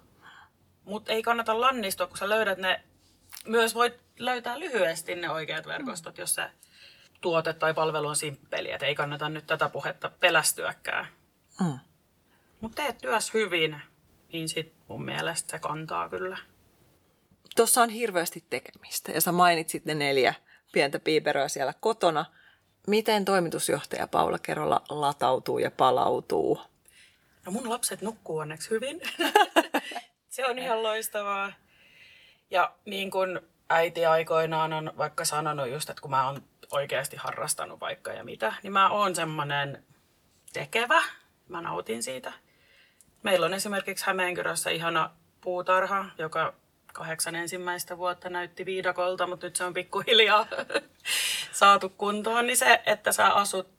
Mutta 0.84 1.12
ei 1.12 1.24
kannata 1.24 1.62
lannistua, 1.62 2.08
kun 2.08 2.18
sä 2.18 2.30
löydät 2.30 2.58
ne, 2.58 2.84
myös 3.46 3.76
voit 3.76 4.00
löytää 4.20 4.60
lyhyesti 4.60 5.16
ne 5.16 5.30
oikeat 5.30 5.68
verkostot, 5.68 6.18
jos 6.18 6.36
se 6.36 6.52
tuote 7.22 7.54
tai 7.54 7.74
palvelu 7.74 8.08
on 8.08 8.16
simppeli. 8.16 8.72
Et 8.72 8.84
ei 8.84 8.96
kannata 8.96 9.30
nyt 9.30 9.48
tätä 9.48 9.70
puhetta 9.70 10.12
pelästyäkään. 10.20 11.08
Mm. 11.60 11.80
Mutta 12.62 12.76
teet 12.76 12.98
työs 12.98 13.34
hyvin, 13.34 13.82
niin 14.34 14.50
sit 14.50 14.74
mun 14.88 15.06
mielestä 15.06 15.52
se 15.52 15.60
kantaa 15.60 16.10
kyllä. 16.10 16.38
Tuossa 17.56 17.82
on 17.82 17.90
hirveästi 17.90 18.44
tekemistä 18.50 19.12
ja 19.12 19.22
sä 19.22 19.32
mainitsit 19.32 19.86
ne 19.86 19.94
neljä 19.96 20.34
pientä 20.72 21.00
piiperöä 21.00 21.48
siellä 21.48 21.74
kotona. 21.80 22.26
Miten 22.88 23.26
toimitusjohtaja 23.26 24.08
Paula 24.08 24.40
Kerola 24.40 24.82
latautuu 24.90 25.60
ja 25.60 25.72
palautuu? 25.72 26.62
No 27.46 27.52
mun 27.52 27.70
lapset 27.70 28.02
nukkuu 28.02 28.38
onneksi 28.38 28.70
hyvin. 28.70 29.02
se 30.30 30.46
on 30.46 30.60
ihan 30.60 30.84
loistavaa. 30.84 31.54
Ja 32.52 32.74
niin 32.86 33.12
kuin 33.12 33.40
äiti 33.70 34.06
aikoinaan 34.06 34.74
on 34.74 34.94
vaikka 34.98 35.26
sanonut 35.26 35.70
just, 35.70 35.90
että 35.90 36.02
kun 36.02 36.12
mä 36.12 36.28
oon 36.28 36.44
oikeasti 36.72 37.18
harrastanut 37.18 37.80
vaikka 37.80 38.12
ja 38.12 38.24
mitä, 38.24 38.54
niin 38.64 38.74
mä 38.74 38.90
oon 38.90 39.16
semmonen 39.16 39.84
tekevä. 40.54 41.02
Mä 41.48 41.62
nautin 41.62 42.04
siitä. 42.04 42.34
Meillä 43.24 43.46
on 43.46 43.54
esimerkiksi 43.54 44.06
Hämeenkyrössä 44.06 44.70
ihana 44.70 45.10
puutarha, 45.42 46.06
joka 46.18 46.54
kahdeksan 46.94 47.36
ensimmäistä 47.36 47.98
vuotta 47.98 48.30
näytti 48.30 48.66
viidakolta, 48.66 49.28
mutta 49.28 49.48
nyt 49.48 49.56
se 49.56 49.64
on 49.64 49.74
pikkuhiljaa 49.74 50.48
saatu 51.52 51.90
kuntoon. 51.90 52.48
Niin 52.48 52.58
se, 52.58 52.82
että 52.86 53.12
sä 53.12 53.34
asut 53.34 53.70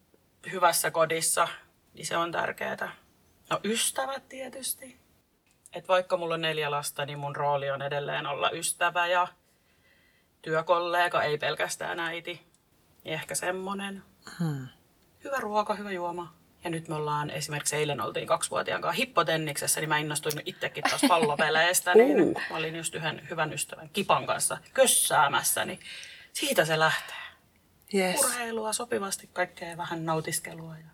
hyvässä 0.52 0.90
kodissa, 0.90 1.48
niin 1.94 2.06
se 2.06 2.16
on 2.16 2.32
tärkeää. 2.32 2.96
No 3.50 3.60
ystävät 3.64 4.28
tietysti. 4.28 5.02
Et 5.72 5.88
vaikka 5.88 6.16
mulla 6.16 6.34
on 6.34 6.40
neljä 6.40 6.70
lasta, 6.70 7.06
niin 7.06 7.18
mun 7.18 7.36
rooli 7.36 7.70
on 7.70 7.82
edelleen 7.82 8.26
olla 8.26 8.50
ystävä 8.50 9.06
ja 9.06 9.28
työkollega, 10.42 11.22
ei 11.22 11.38
pelkästään 11.38 12.00
äiti. 12.00 12.46
Niin 13.04 13.14
ehkä 13.14 13.34
semmonen. 13.34 14.02
Hmm. 14.38 14.68
Hyvä 15.24 15.36
ruoka, 15.36 15.74
hyvä 15.74 15.90
juoma. 15.90 16.41
Ja 16.64 16.70
nyt 16.70 16.88
me 16.88 16.94
ollaan, 16.94 17.30
esimerkiksi 17.30 17.76
eilen 17.76 18.00
oltiin 18.00 18.26
kaksivuotiaan 18.26 18.82
kanssa 18.82 18.98
hippotenniksessä, 18.98 19.80
niin 19.80 19.88
mä 19.88 19.98
innostuin 19.98 20.42
itsekin 20.44 20.84
taas 20.84 21.00
pallopeleistä. 21.08 21.94
niin 21.98 22.22
uh. 22.22 22.40
Mä 22.50 22.56
olin 22.56 22.76
just 22.76 22.94
yhden 22.94 23.28
hyvän 23.30 23.52
ystävän 23.52 23.90
Kipan 23.92 24.26
kanssa 24.26 24.58
kössäämässä, 24.74 25.64
niin 25.64 25.80
siitä 26.32 26.64
se 26.64 26.78
lähtee. 26.78 27.16
Yes. 27.94 28.24
Urheilua, 28.24 28.72
sopivasti 28.72 29.28
kaikkea 29.32 29.76
vähän 29.76 30.06
nautiskelua. 30.06 30.76
Ja... 30.76 30.92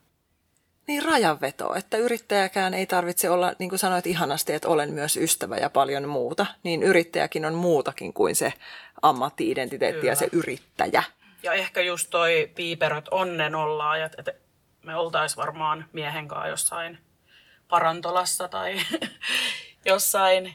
Niin 0.87 1.05
rajanveto, 1.05 1.75
että 1.75 1.97
yrittäjäkään 1.97 2.75
ei 2.75 2.87
tarvitse 2.87 3.31
olla, 3.31 3.53
niin 3.59 3.69
kuin 3.69 3.79
sanoit 3.79 4.07
ihanasti, 4.07 4.53
että 4.53 4.69
olen 4.69 4.93
myös 4.93 5.17
ystävä 5.17 5.57
ja 5.57 5.71
paljon 5.71 6.09
muuta. 6.09 6.47
Niin 6.63 6.83
yrittäjäkin 6.83 7.45
on 7.45 7.55
muutakin 7.55 8.13
kuin 8.13 8.37
se 8.37 8.53
ammattiidentiteetti 9.03 10.01
Kyllä. 10.01 10.13
ja 10.13 10.17
se 10.17 10.29
yrittäjä. 10.33 11.03
Ja 11.43 11.53
ehkä 11.53 11.81
just 11.81 12.11
toi 12.11 12.51
piiperöt 12.55 13.09
onnen 13.11 13.55
ollaan, 13.55 14.01
että 14.03 14.33
me 14.83 14.97
oltais 14.97 15.37
varmaan 15.37 15.85
miehen 15.93 16.29
kanssa 16.29 16.49
jossain 16.49 16.99
parantolassa 17.69 18.49
tai 18.49 18.81
jossain, 19.85 20.55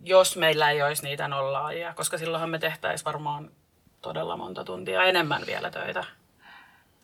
jos 0.00 0.36
meillä 0.36 0.70
ei 0.70 0.82
olisi 0.82 1.02
niitä 1.02 1.28
nollaajia, 1.28 1.94
koska 1.94 2.18
silloinhan 2.18 2.50
me 2.50 2.58
tehtäisiin 2.58 3.04
varmaan 3.04 3.50
todella 4.00 4.36
monta 4.36 4.64
tuntia 4.64 5.04
enemmän 5.04 5.46
vielä 5.46 5.70
töitä. 5.70 6.04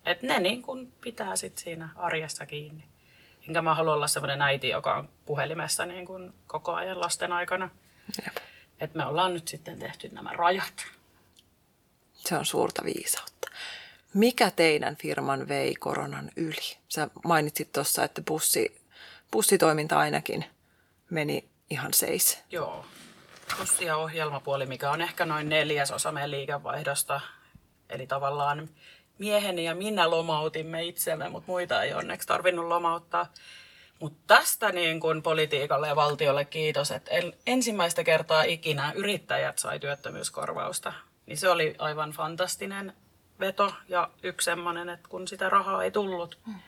Et 0.05 0.23
ne 0.23 0.39
niin 0.39 0.63
kun 0.63 0.93
pitää 1.01 1.37
sit 1.37 1.59
siinä 1.59 1.89
arjessa 1.97 2.47
kiinni. 2.47 2.85
Enkä 3.49 3.63
mä 3.63 3.75
halua 3.75 3.95
olla 3.95 4.07
sellainen 4.07 4.43
äiti, 4.43 4.69
joka 4.69 4.95
on 4.95 5.09
puhelimessa 5.27 5.87
niin 5.87 6.07
kun 6.07 6.35
koko 6.47 6.75
ajan 6.75 7.01
lasten 7.01 7.33
aikana. 7.33 7.71
Et 8.81 8.95
me 8.95 9.07
ollaan 9.07 9.35
nyt 9.35 9.49
sitten 9.49 9.79
tehty 9.79 10.09
nämä 10.09 10.33
rajat. 10.33 10.87
Se 12.13 12.37
on 12.37 12.47
suurta 12.47 12.85
viisautta. 12.85 13.38
Mikä 14.15 14.51
teidän 14.51 14.97
firman 14.97 15.49
vei 15.49 15.75
koronan 15.75 16.31
yli? 16.37 16.77
Sä 16.89 17.09
mainitsit 17.25 17.73
tuossa, 17.73 18.05
että 18.05 18.23
bussi, 18.23 18.81
bussitoiminta 19.33 19.99
ainakin 19.99 20.45
meni 21.11 21.49
ihan 21.71 21.95
seis. 21.95 22.39
Joo. 22.51 22.87
Bussi- 23.59 23.85
ja 23.85 23.97
ohjelmapuoli, 23.97 24.67
mikä 24.67 24.91
on 24.91 25.01
ehkä 25.01 25.27
noin 25.27 25.49
neljäsosa 25.49 26.13
meidän 26.13 26.31
liikevaihdosta. 26.31 27.21
Eli 27.91 28.07
tavallaan 28.07 28.69
mieheni 29.19 29.65
ja 29.65 29.75
minä 29.75 30.11
lomautimme 30.11 30.85
itsemme, 30.85 31.29
mutta 31.29 31.53
muita 31.53 31.83
ei 31.83 31.95
onneksi 31.95 32.29
tarvinnut 32.29 32.67
lomauttaa. 32.67 33.33
Mutta 34.01 34.19
tästä 34.27 34.73
niin 34.73 35.01
kun 35.01 35.23
politiikalle 35.23 35.89
ja 35.89 35.97
valtiolle 35.97 36.45
kiitos, 36.45 36.91
että 36.91 37.11
ensimmäistä 37.47 38.05
kertaa 38.05 38.43
ikinä 38.43 38.93
yrittäjät 38.97 39.59
sai 39.59 39.81
työttömyyskorvausta. 39.81 40.93
Niin 41.27 41.39
se 41.39 41.49
oli 41.49 41.75
aivan 41.79 42.11
fantastinen 42.11 42.93
veto 43.41 43.75
ja 43.89 44.11
yksi 44.23 44.45
semmoinen, 44.45 44.89
että 44.89 45.09
kun 45.09 45.29
sitä 45.29 45.49
rahaa 45.49 45.85
ei 45.85 45.91
tullut, 45.91 46.39
hmm. 46.47 46.61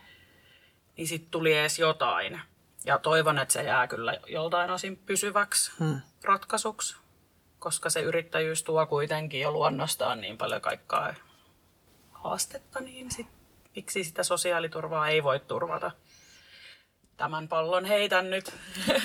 niin 0.97 1.09
sitten 1.09 1.31
tuli 1.31 1.59
edes 1.59 1.79
jotain. 1.79 2.41
Ja 2.85 2.99
toivon, 2.99 3.39
että 3.39 3.53
se 3.53 3.63
jää 3.63 3.87
kyllä 3.87 4.17
joltain 4.27 4.71
osin 4.71 4.97
pysyväksi 4.97 5.73
hmm. 5.79 6.01
ratkaisuksi, 6.25 6.97
koska 7.59 7.91
se 7.91 8.01
yrittäjyys 8.01 8.63
tuo 8.63 8.87
kuitenkin 8.87 9.41
jo 9.41 9.51
luonnostaan 9.51 10.21
niin 10.21 10.39
paljon 10.39 10.61
kaikkaa 10.61 11.15
haastetta, 12.13 12.81
niin 12.81 13.11
sit, 13.11 13.27
miksi 13.77 14.05
sitä 14.05 14.23
sosiaaliturvaa 14.23 15.09
ei 15.09 15.23
voi 15.23 15.41
turvata. 15.41 15.91
Tämän 17.17 17.49
pallon 17.49 17.85
heitän 17.85 18.31
nyt 18.31 18.55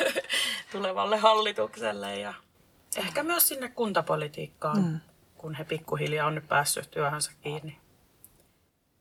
tulevalle 0.71 1.17
hallitukselle 1.17 2.19
ja 2.19 2.33
ehkä 2.97 3.23
myös 3.23 3.47
sinne 3.47 3.69
kuntapolitiikkaan. 3.69 4.77
Hmm 4.77 4.99
kun 5.45 5.55
he 5.55 5.63
pikkuhiljaa 5.63 6.27
on 6.27 6.35
nyt 6.35 6.47
päässyt 6.47 6.91
työhönsä 6.91 7.31
kiinni. 7.41 7.77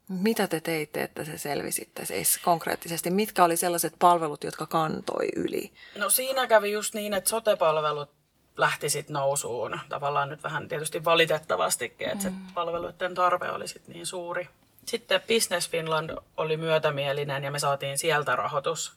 Mitä 0.09 0.47
te 0.47 0.61
teitte, 0.61 1.03
että 1.03 1.25
se 1.25 1.39
selvisitte 1.39 2.05
siis 2.05 2.39
konkreettisesti? 2.39 3.11
Mitkä 3.11 3.45
oli 3.45 3.57
sellaiset 3.57 3.95
palvelut, 3.99 4.45
jotka 4.45 4.67
kantoi 4.67 5.29
yli? 5.37 5.73
No 5.99 6.11
siinä 6.11 6.47
kävi 6.47 6.73
just 6.73 6.95
niin, 6.95 7.15
että 7.15 7.31
sotepalvelut 7.31 8.11
lähti 8.57 8.91
sitten 8.91 9.15
nousuun. 9.15 9.81
Tavallaan 9.89 10.29
nyt 10.29 10.43
vähän 10.43 10.69
tietysti 10.69 11.05
valitettavastikin, 11.05 12.09
että 12.09 12.31
mm. 12.31 12.47
se 12.47 12.55
palveluiden 12.55 13.15
tarve 13.15 13.51
oli 13.51 13.69
sitten 13.69 13.93
niin 13.93 14.07
suuri. 14.07 14.49
Sitten 14.87 15.21
Business 15.21 15.71
Finland 15.71 16.11
oli 16.37 16.57
myötämielinen 16.57 17.45
ja 17.45 17.51
me 17.51 17.59
saatiin 17.59 17.99
sieltä 17.99 18.37
rahoitus. 18.37 18.97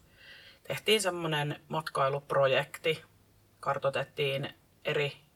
Tehtiin 0.67 1.01
semmoinen 1.01 1.61
matkailuprojekti, 1.67 3.03
kartotettiin 3.59 4.53
eri 4.85 5.26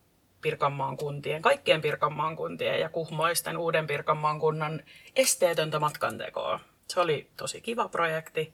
Pirkanmaan 0.41 0.97
kuntien, 0.97 1.41
kaikkien 1.41 1.81
Pirkanmaan 1.81 2.35
kuntien 2.35 2.79
ja 2.79 2.89
Kuhmoisten 2.89 3.57
uuden 3.57 3.87
Pirkanmaan 3.87 4.39
kunnan 4.39 4.83
esteetöntä 5.15 5.79
matkantekoa. 5.79 6.59
Se 6.87 6.99
oli 6.99 7.29
tosi 7.37 7.61
kiva 7.61 7.87
projekti, 7.87 8.53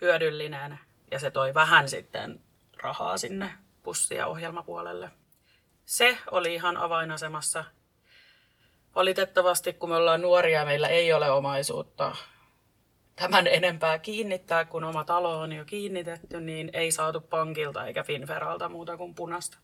hyödyllinen 0.00 0.78
ja 1.10 1.18
se 1.18 1.30
toi 1.30 1.54
vähän 1.54 1.88
sitten 1.88 2.40
rahaa 2.82 3.18
sinne 3.18 3.52
pussi- 3.82 4.14
ja 4.14 4.26
ohjelmapuolelle. 4.26 5.10
Se 5.84 6.18
oli 6.30 6.54
ihan 6.54 6.76
avainasemassa. 6.76 7.64
Valitettavasti, 8.94 9.72
kun 9.72 9.88
me 9.88 9.96
ollaan 9.96 10.22
nuoria 10.22 10.64
meillä 10.64 10.88
ei 10.88 11.12
ole 11.12 11.30
omaisuutta 11.30 12.16
tämän 13.16 13.46
enempää 13.46 13.98
kiinnittää, 13.98 14.64
kun 14.64 14.84
oma 14.84 15.04
talo 15.04 15.40
on 15.40 15.52
jo 15.52 15.64
kiinnitetty, 15.64 16.40
niin 16.40 16.70
ei 16.72 16.92
saatu 16.92 17.20
pankilta 17.20 17.86
eikä 17.86 18.02
Finferalta 18.02 18.68
muuta 18.68 18.96
kuin 18.96 19.14
punasta. 19.14 19.58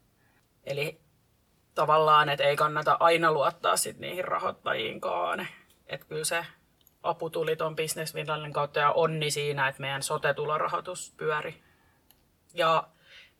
Eli 0.64 1.00
tavallaan, 1.74 2.28
että 2.28 2.44
ei 2.44 2.56
kannata 2.56 2.96
aina 3.00 3.32
luottaa 3.32 3.76
sit 3.76 3.98
niihin 3.98 4.24
rahoittajiinkaan. 4.24 5.46
Että 5.86 6.06
kyllä 6.06 6.24
se 6.24 6.46
apu 7.02 7.30
tuli 7.30 7.56
tuon 7.56 7.76
Business 7.76 8.12
Finlandin 8.12 8.52
kautta 8.52 8.80
ja 8.80 8.92
onni 8.92 9.30
siinä, 9.30 9.68
että 9.68 9.80
meidän 9.80 10.02
sote-tulorahoitus 10.02 11.14
pyöri. 11.16 11.62
Ja 12.54 12.88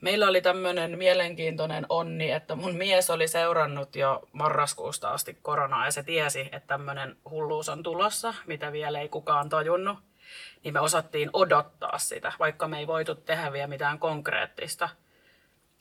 meillä 0.01 0.29
oli 0.29 0.41
tämmöinen 0.41 0.99
mielenkiintoinen 0.99 1.87
onni, 1.89 2.31
että 2.31 2.55
mun 2.55 2.75
mies 2.77 3.11
oli 3.11 3.29
seurannut 3.29 3.97
jo 3.97 4.29
marraskuusta 4.33 5.09
asti 5.09 5.39
koronaa 5.43 5.85
ja 5.85 5.93
se 5.93 6.03
tiesi, 6.03 6.41
että 6.41 6.67
tämmöinen 6.67 7.17
hulluus 7.31 7.69
on 7.69 7.83
tulossa, 7.83 8.35
mitä 8.47 8.73
vielä 8.73 9.01
ei 9.01 9.09
kukaan 9.09 9.49
tajunnut. 9.49 9.99
Niin 10.65 10.75
me 10.75 10.81
osattiin 10.81 11.31
odottaa 11.33 11.99
sitä, 11.99 12.33
vaikka 12.39 12.69
me 12.69 12.79
ei 12.79 12.87
voitu 12.87 13.15
tehdä 13.15 13.53
vielä 13.53 13.67
mitään 13.67 13.99
konkreettista– 13.99 14.89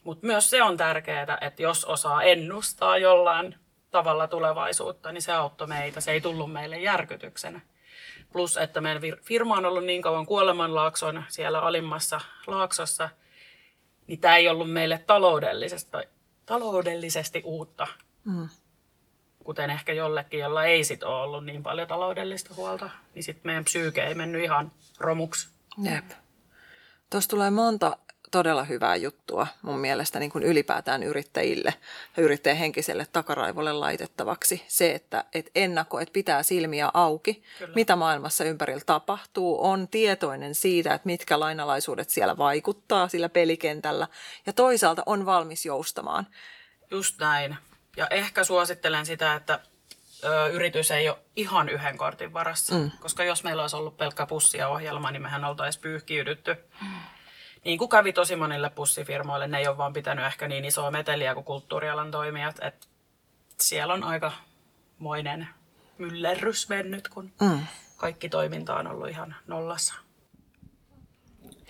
mutta 0.04 0.26
myös 0.26 0.50
se 0.50 0.62
on 0.62 0.76
tärkeää, 0.76 1.38
että 1.40 1.62
jos 1.62 1.84
osaa 1.84 2.22
ennustaa 2.22 2.98
jollain 2.98 3.54
tavalla 3.90 4.28
tulevaisuutta, 4.28 5.12
niin 5.12 5.22
se 5.22 5.32
auttoi 5.32 5.66
meitä. 5.66 6.00
Se 6.00 6.12
ei 6.12 6.20
tullut 6.20 6.52
meille 6.52 6.80
järkytyksenä. 6.80 7.60
Plus, 8.32 8.56
että 8.56 8.80
meidän 8.80 9.02
firma 9.22 9.56
on 9.56 9.66
ollut 9.66 9.84
niin 9.84 10.02
kauan 10.02 10.26
kuolemanlaakson 10.26 11.24
siellä 11.28 11.60
alimmassa 11.60 12.20
laaksossa, 12.46 13.08
niin 14.06 14.20
tämä 14.20 14.36
ei 14.36 14.48
ollut 14.48 14.72
meille 14.72 14.98
taloudellisesti, 15.06 15.96
taloudellisesti 16.46 17.42
uutta. 17.44 17.86
Mm. 18.24 18.48
Kuten 19.44 19.70
ehkä 19.70 19.92
jollekin, 19.92 20.40
jolla 20.40 20.64
ei 20.64 20.84
sit 20.84 21.02
ole 21.02 21.22
ollut 21.22 21.44
niin 21.44 21.62
paljon 21.62 21.88
taloudellista 21.88 22.54
huolta, 22.54 22.90
niin 23.14 23.22
sitten 23.22 23.42
meidän 23.44 23.64
psyyke 23.64 24.04
ei 24.04 24.14
mennyt 24.14 24.44
ihan 24.44 24.72
romuksi. 24.98 25.48
Jep. 25.82 26.04
Tuossa 27.10 27.30
tulee 27.30 27.50
monta 27.50 27.96
todella 28.32 28.64
hyvää 28.64 28.96
juttua 28.96 29.46
mun 29.62 29.78
mielestä 29.78 30.18
niin 30.18 30.30
kuin 30.30 30.44
ylipäätään 30.44 31.02
yrittäjille 31.02 31.74
ja 32.16 32.22
yrittäjän 32.22 32.56
henkiselle 32.58 33.06
takaraivolle 33.12 33.72
laitettavaksi. 33.72 34.64
Se, 34.68 34.94
että 34.94 35.24
et 35.34 35.50
ennakko, 35.54 36.00
että 36.00 36.12
pitää 36.12 36.42
silmiä 36.42 36.90
auki, 36.94 37.42
Kyllä. 37.58 37.74
mitä 37.74 37.96
maailmassa 37.96 38.44
ympärillä 38.44 38.82
tapahtuu, 38.86 39.64
on 39.64 39.88
tietoinen 39.88 40.54
siitä, 40.54 40.94
että 40.94 41.06
mitkä 41.06 41.40
lainalaisuudet 41.40 42.10
siellä 42.10 42.38
vaikuttaa 42.38 43.08
sillä 43.08 43.28
pelikentällä 43.28 44.08
ja 44.46 44.52
toisaalta 44.52 45.02
on 45.06 45.26
valmis 45.26 45.66
joustamaan. 45.66 46.26
Just 46.90 47.18
näin. 47.18 47.56
Ja 47.96 48.06
ehkä 48.10 48.44
suosittelen 48.44 49.06
sitä, 49.06 49.34
että 49.34 49.60
ö, 50.24 50.46
yritys 50.46 50.90
ei 50.90 51.08
ole 51.08 51.18
ihan 51.36 51.68
yhden 51.68 51.98
kortin 51.98 52.32
varassa. 52.32 52.74
Mm. 52.74 52.90
Koska 53.00 53.24
jos 53.24 53.44
meillä 53.44 53.62
olisi 53.62 53.76
ollut 53.76 53.96
pelkkä 53.96 54.26
pussia 54.26 54.68
ohjelma, 54.68 55.10
niin 55.10 55.22
mehän 55.22 55.44
oltaisiin 55.44 55.82
pyyhkiydytty. 55.82 56.56
Mm 56.82 56.88
niin 57.64 57.78
kuin 57.78 57.88
kävi 57.88 58.12
tosi 58.12 58.36
monille 58.36 58.70
pussifirmoille, 58.70 59.46
ne 59.46 59.58
ei 59.58 59.68
ole 59.68 59.78
vaan 59.78 59.92
pitänyt 59.92 60.24
ehkä 60.24 60.48
niin 60.48 60.64
isoa 60.64 60.90
meteliä 60.90 61.34
kuin 61.34 61.44
kulttuurialan 61.44 62.10
toimijat, 62.10 62.56
että 62.62 62.86
siellä 63.60 63.94
on 63.94 64.04
aika 64.04 64.32
moinen 64.98 65.48
myllerrys 65.98 66.68
mennyt, 66.68 67.08
kun 67.08 67.32
mm. 67.40 67.66
kaikki 67.96 68.28
toiminta 68.28 68.74
on 68.74 68.86
ollut 68.86 69.08
ihan 69.08 69.34
nollassa. 69.46 69.94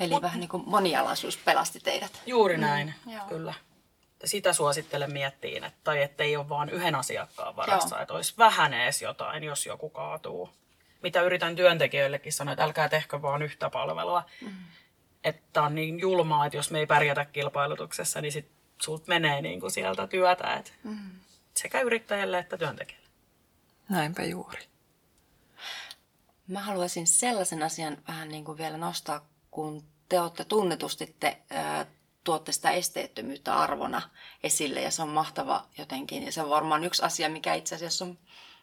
Eli 0.00 0.10
Mut, 0.12 0.22
vähän 0.22 0.40
niin 0.40 0.48
kuin 0.48 0.62
monialaisuus 0.66 1.36
pelasti 1.36 1.80
teidät. 1.80 2.22
Juuri 2.26 2.56
mm. 2.56 2.60
näin, 2.60 2.94
mm, 3.06 3.12
kyllä. 3.28 3.54
Sitä 4.24 4.52
suosittelen 4.52 5.12
miettiin, 5.12 5.64
että, 5.64 5.78
tai 5.84 6.02
ettei 6.02 6.36
ole 6.36 6.48
vain 6.48 6.68
yhden 6.68 6.94
asiakkaan 6.94 7.56
varassa, 7.56 7.96
joo. 7.96 8.02
että 8.02 8.14
olisi 8.14 8.34
vähän 8.38 8.74
edes 8.74 9.02
jotain, 9.02 9.44
jos 9.44 9.66
joku 9.66 9.90
kaatuu. 9.90 10.50
Mitä 11.02 11.22
yritän 11.22 11.56
työntekijöillekin 11.56 12.32
sanoa, 12.32 12.52
että 12.52 12.64
älkää 12.64 12.88
tehkö 12.88 13.22
vaan 13.22 13.42
yhtä 13.42 13.70
palvelua. 13.70 14.22
Mm 14.40 14.54
että 15.24 15.62
on 15.62 15.74
niin 15.74 16.00
julmaa, 16.00 16.46
että 16.46 16.56
jos 16.56 16.70
me 16.70 16.78
ei 16.78 16.86
pärjätä 16.86 17.24
kilpailutuksessa, 17.24 18.20
niin 18.20 18.32
sit 18.32 18.50
sulta 18.82 19.04
menee 19.08 19.42
niin 19.42 19.60
kuin 19.60 19.70
sieltä 19.70 20.06
työtä. 20.06 20.54
Et 20.54 20.74
mm. 20.84 21.10
Sekä 21.54 21.80
yrittäjälle 21.80 22.38
että 22.38 22.58
työntekijälle. 22.58 23.08
Näinpä 23.88 24.24
juuri. 24.24 24.60
Mä 26.46 26.60
haluaisin 26.60 27.06
sellaisen 27.06 27.62
asian 27.62 27.98
vähän 28.08 28.28
niin 28.28 28.44
kuin 28.44 28.58
vielä 28.58 28.76
nostaa, 28.76 29.26
kun 29.50 29.84
te 30.08 30.20
olette 30.20 30.44
tunnetusti 30.44 31.16
te, 31.20 31.42
ää, 31.50 31.86
tuotte 32.24 32.52
sitä 32.52 32.70
esteettömyyttä 32.70 33.56
arvona 33.56 34.02
esille 34.42 34.80
ja 34.80 34.90
se 34.90 35.02
on 35.02 35.08
mahtava 35.08 35.66
jotenkin. 35.78 36.22
Ja 36.22 36.32
se 36.32 36.42
on 36.42 36.50
varmaan 36.50 36.84
yksi 36.84 37.02
asia, 37.02 37.28
mikä 37.28 37.54
itse 37.54 37.74
asiassa 37.74 38.04
on 38.04 38.18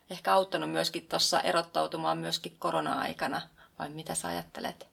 ehkä 0.10 0.34
auttanut 0.34 0.72
myöskin 0.72 1.08
tuossa 1.08 1.42
erottautumaan 1.42 2.18
myöskin 2.18 2.56
korona-aikana. 2.60 3.42
Vai 3.80 3.90
mitä 3.90 4.16
sä 4.16 4.28
ajattelet? 4.28 4.88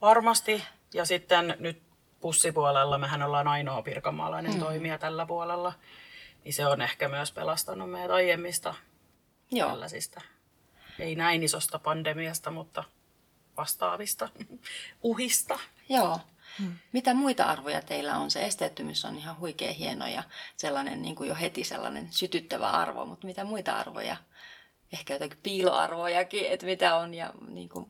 Varmasti. 0.00 0.62
Ja 0.94 1.04
sitten 1.04 1.56
nyt 1.58 1.82
pussipuolella 2.20 2.98
mehän 2.98 3.22
ollaan 3.22 3.48
ainoa 3.48 3.82
pirkanmaalainen 3.82 4.54
mm. 4.54 4.60
toimija 4.60 4.98
tällä 4.98 5.26
puolella. 5.26 5.72
Niin 6.44 6.54
se 6.54 6.66
on 6.66 6.82
ehkä 6.82 7.08
myös 7.08 7.32
pelastanut 7.32 7.90
meidät 7.90 8.10
aiemmista 8.10 8.74
Joo. 9.50 9.68
tällaisista. 9.68 10.20
Ei 10.98 11.14
näin 11.14 11.42
isosta 11.42 11.78
pandemiasta, 11.78 12.50
mutta 12.50 12.84
vastaavista 13.56 14.28
uhista. 15.02 15.58
Joo. 15.88 16.20
Hmm. 16.58 16.78
Mitä 16.92 17.14
muita 17.14 17.44
arvoja 17.44 17.82
teillä 17.82 18.16
on? 18.16 18.30
Se 18.30 18.46
esteettömyys 18.46 19.04
on 19.04 19.16
ihan 19.16 19.38
huikea 19.38 19.72
hieno 19.72 20.06
ja 20.06 20.22
sellainen 20.56 21.02
niin 21.02 21.14
kuin 21.14 21.28
jo 21.28 21.34
heti 21.34 21.64
sellainen 21.64 22.08
sytyttävä 22.12 22.70
arvo, 22.70 23.04
mutta 23.06 23.26
mitä 23.26 23.44
muita 23.44 23.72
arvoja? 23.72 24.16
Ehkä 24.92 25.12
jotakin 25.14 25.38
piiloarvojakin, 25.42 26.46
että 26.46 26.66
mitä 26.66 26.96
on 26.96 27.14
ja 27.14 27.32
niin 27.48 27.68
kuin, 27.68 27.86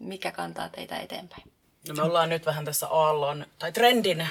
mikä 0.00 0.32
kantaa 0.32 0.68
teitä 0.68 0.96
eteenpäin? 0.96 1.52
No 1.88 1.94
me 1.94 2.02
ollaan 2.02 2.28
nyt 2.28 2.46
vähän 2.46 2.64
tässä 2.64 2.86
aallon, 2.86 3.46
tai 3.58 3.72
trendin 3.72 4.28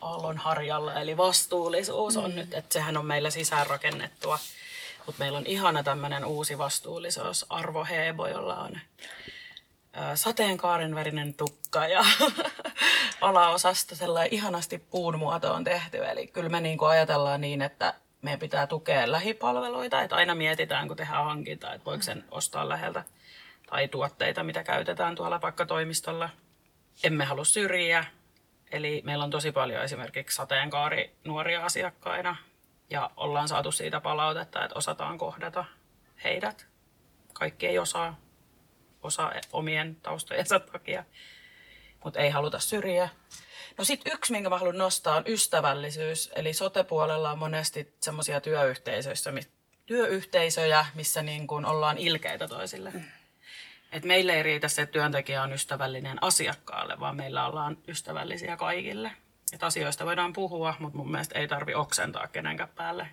aallon 0.00 0.38
harjalla, 0.38 1.00
eli 1.00 1.16
vastuullisuus 1.16 2.16
on 2.16 2.30
mm. 2.30 2.36
nyt, 2.36 2.54
että 2.54 2.72
sehän 2.72 2.96
on 2.96 3.06
meillä 3.06 3.30
sisäänrakennettua. 3.30 4.38
Mutta 5.06 5.18
meillä 5.18 5.38
on 5.38 5.46
ihana 5.46 5.82
tämmöinen 5.82 6.24
uusi 6.24 6.58
vastuullisuus, 6.58 7.46
Arvo 7.48 7.84
Hebo, 7.84 8.26
jolla 8.26 8.56
on 8.56 8.78
sateenkaaren 10.14 10.94
värinen 10.94 11.34
tukka 11.34 11.86
ja 11.86 12.04
alaosasta 13.20 13.96
sellainen 13.96 14.34
ihanasti 14.34 14.78
puun 14.78 15.18
muoto 15.18 15.54
on 15.54 15.64
tehty. 15.64 16.04
Eli 16.04 16.26
kyllä 16.26 16.48
me 16.48 16.60
niin 16.60 16.78
ajatellaan 16.88 17.40
niin, 17.40 17.62
että 17.62 17.94
meidän 18.22 18.40
pitää 18.40 18.66
tukea 18.66 19.12
lähipalveluita, 19.12 20.02
että 20.02 20.16
aina 20.16 20.34
mietitään, 20.34 20.88
kun 20.88 20.96
tehdään 20.96 21.24
hankintaa, 21.24 21.74
että 21.74 21.84
voiko 21.84 22.02
sen 22.02 22.24
ostaa 22.30 22.68
läheltä 22.68 23.04
tai 23.70 23.88
tuotteita, 23.88 24.42
mitä 24.42 24.64
käytetään 24.64 25.14
tuolla 25.14 25.40
vaikka 25.40 25.66
toimistolla. 25.66 26.28
Emme 27.02 27.24
halua 27.24 27.44
syrjiä, 27.44 28.04
eli 28.70 29.02
meillä 29.04 29.24
on 29.24 29.30
tosi 29.30 29.52
paljon 29.52 29.82
esimerkiksi 29.82 30.36
sateenkaari 30.36 31.16
nuoria 31.24 31.64
asiakkaina 31.64 32.36
ja 32.90 33.10
ollaan 33.16 33.48
saatu 33.48 33.72
siitä 33.72 34.00
palautetta, 34.00 34.64
että 34.64 34.78
osataan 34.78 35.18
kohdata 35.18 35.64
heidät. 36.24 36.66
Kaikki 37.32 37.66
ei 37.66 37.78
osaa, 37.78 38.20
osa 39.02 39.32
omien 39.52 39.96
taustojensa 39.96 40.60
takia, 40.60 41.04
mutta 42.04 42.20
ei 42.20 42.30
haluta 42.30 42.58
syrjiä. 42.58 43.08
No 43.78 43.84
sitten 43.84 44.12
yksi, 44.12 44.32
minkä 44.32 44.48
mä 44.48 44.58
haluan 44.58 44.78
nostaa, 44.78 45.16
on 45.16 45.24
ystävällisyys. 45.26 46.32
Eli 46.36 46.54
sotepuolella 46.54 47.30
on 47.30 47.38
monesti 47.38 47.94
semmoisia 48.00 48.40
työyhteisöjä, 48.40 49.14
työyhteisöjä, 49.86 50.86
missä 50.94 51.22
niin 51.22 51.46
kun 51.46 51.64
ollaan 51.64 51.98
ilkeitä 51.98 52.48
toisille. 52.48 52.90
Mm. 52.90 53.04
Et 53.94 54.04
meille 54.04 54.34
ei 54.34 54.42
riitä 54.42 54.68
se, 54.68 54.82
että 54.82 54.92
työntekijä 54.92 55.42
on 55.42 55.52
ystävällinen 55.52 56.22
asiakkaalle, 56.22 57.00
vaan 57.00 57.16
meillä 57.16 57.46
ollaan 57.46 57.78
ystävällisiä 57.88 58.56
kaikille. 58.56 59.10
Et 59.52 59.62
asioista 59.62 60.06
voidaan 60.06 60.32
puhua, 60.32 60.74
mutta 60.78 60.98
mun 60.98 61.10
mielestä 61.10 61.38
ei 61.38 61.48
tarvi 61.48 61.74
oksentaa 61.74 62.26
kenenkään 62.26 62.68
päälle. 62.68 63.06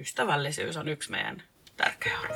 Ystävällisyys 0.00 0.76
on 0.76 0.88
yksi 0.88 1.10
meidän 1.10 1.42
tärkeä 1.76 2.18
arvo. 2.18 2.34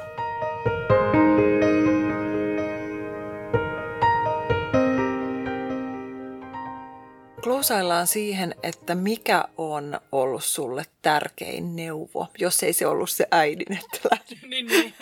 Klousaillaan 7.43 8.07
siihen, 8.07 8.55
että 8.63 8.95
mikä 8.95 9.45
on 9.59 10.01
ollut 10.13 10.45
sulle 10.45 10.85
tärkein 11.03 11.77
neuvo, 11.77 12.27
jos 12.39 12.63
ei 12.63 12.73
se 12.73 12.87
ollut 12.87 13.11
se 13.11 13.27
äidin, 13.31 13.73
että 13.73 14.09
lähde, 14.11 14.47
niin, 14.49 14.67
niin. 14.67 14.95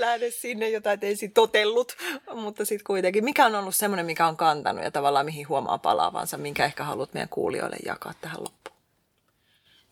Lähde 0.00 0.30
sinne 0.30 0.68
jotain 0.68 0.98
ensin 1.02 1.32
totellut, 1.32 1.96
mutta 2.34 2.64
sitten 2.64 2.84
kuitenkin, 2.84 3.24
mikä 3.24 3.46
on 3.46 3.54
ollut 3.54 3.76
semmoinen, 3.76 4.06
mikä 4.06 4.26
on 4.26 4.36
kantanut 4.36 4.84
ja 4.84 4.90
tavallaan 4.90 5.26
mihin 5.26 5.48
huomaa 5.48 5.78
palaavansa, 5.78 6.38
minkä 6.38 6.64
ehkä 6.64 6.84
haluat 6.84 7.14
meidän 7.14 7.28
kuulijoille 7.28 7.76
jakaa 7.86 8.12
tähän 8.20 8.40
loppuun? 8.40 8.76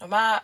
No 0.00 0.08
mä 0.08 0.42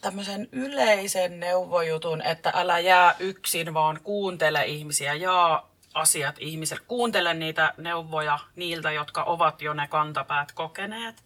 tämmöisen 0.00 0.48
yleisen 0.52 1.40
neuvojutun, 1.40 2.22
että 2.22 2.52
älä 2.54 2.78
jää 2.78 3.14
yksin, 3.18 3.74
vaan 3.74 4.00
kuuntele 4.02 4.64
ihmisiä, 4.64 5.14
jaa 5.14 5.70
asiat 5.94 6.36
ihmiselle. 6.38 6.84
Kuuntele 6.88 7.34
niitä 7.34 7.74
neuvoja 7.76 8.38
niiltä, 8.56 8.92
jotka 8.92 9.22
ovat 9.22 9.62
jo 9.62 9.74
ne 9.74 9.88
kantapäät 9.88 10.52
kokeneet. 10.52 11.24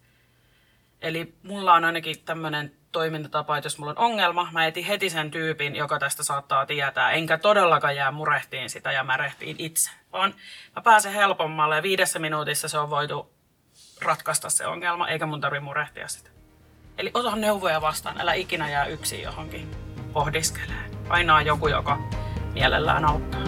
Eli 1.01 1.35
mulla 1.43 1.75
on 1.75 1.85
ainakin 1.85 2.21
tämmöinen 2.25 2.77
toimintatapa, 2.95 3.57
että 3.57 3.67
jos 3.67 3.79
mulla 3.79 3.91
on 3.91 4.05
ongelma, 4.05 4.49
mä 4.53 4.67
etin 4.67 4.85
heti 4.85 5.11
sen 5.11 5.31
tyypin, 5.31 5.77
joka 5.77 5.99
tästä 5.99 6.23
saattaa 6.23 6.67
tietää. 6.67 7.11
Enkä 7.11 7.39
todellakaan 7.39 7.97
jää 7.97 8.11
murehtiin 8.11 8.71
sitä 8.71 8.93
ja 8.93 9.05
märehtiin 9.05 9.57
itse, 9.59 9.91
vaan 10.13 10.35
mä 10.77 10.83
pääsen 10.83 11.13
helpommalle 11.13 11.77
ja 11.77 11.83
viidessä 11.83 12.19
minuutissa 12.19 12.69
se 12.69 12.79
on 12.79 12.91
voitu 12.91 13.31
ratkaista 14.03 14.51
se 14.51 14.67
ongelma, 14.67 15.09
eikä 15.09 15.27
mun 15.27 15.41
tarvi 15.41 15.61
murehtia 15.61 16.09
sitä. 16.09 16.31
Eli 16.99 17.11
ota 17.15 17.37
neuvoja 17.37 17.81
vastaan, 17.81 18.21
älä 18.21 18.35
ikinä 18.35 18.71
jää 18.71 18.87
yksin 18.87 19.23
johonkin 19.23 19.71
pohdiskelee. 20.13 20.91
Aina 21.09 21.37
on 21.37 21.47
joku, 21.47 21.69
joka 21.69 21.99
mielellään 22.55 23.05
auttaa. 23.05 23.41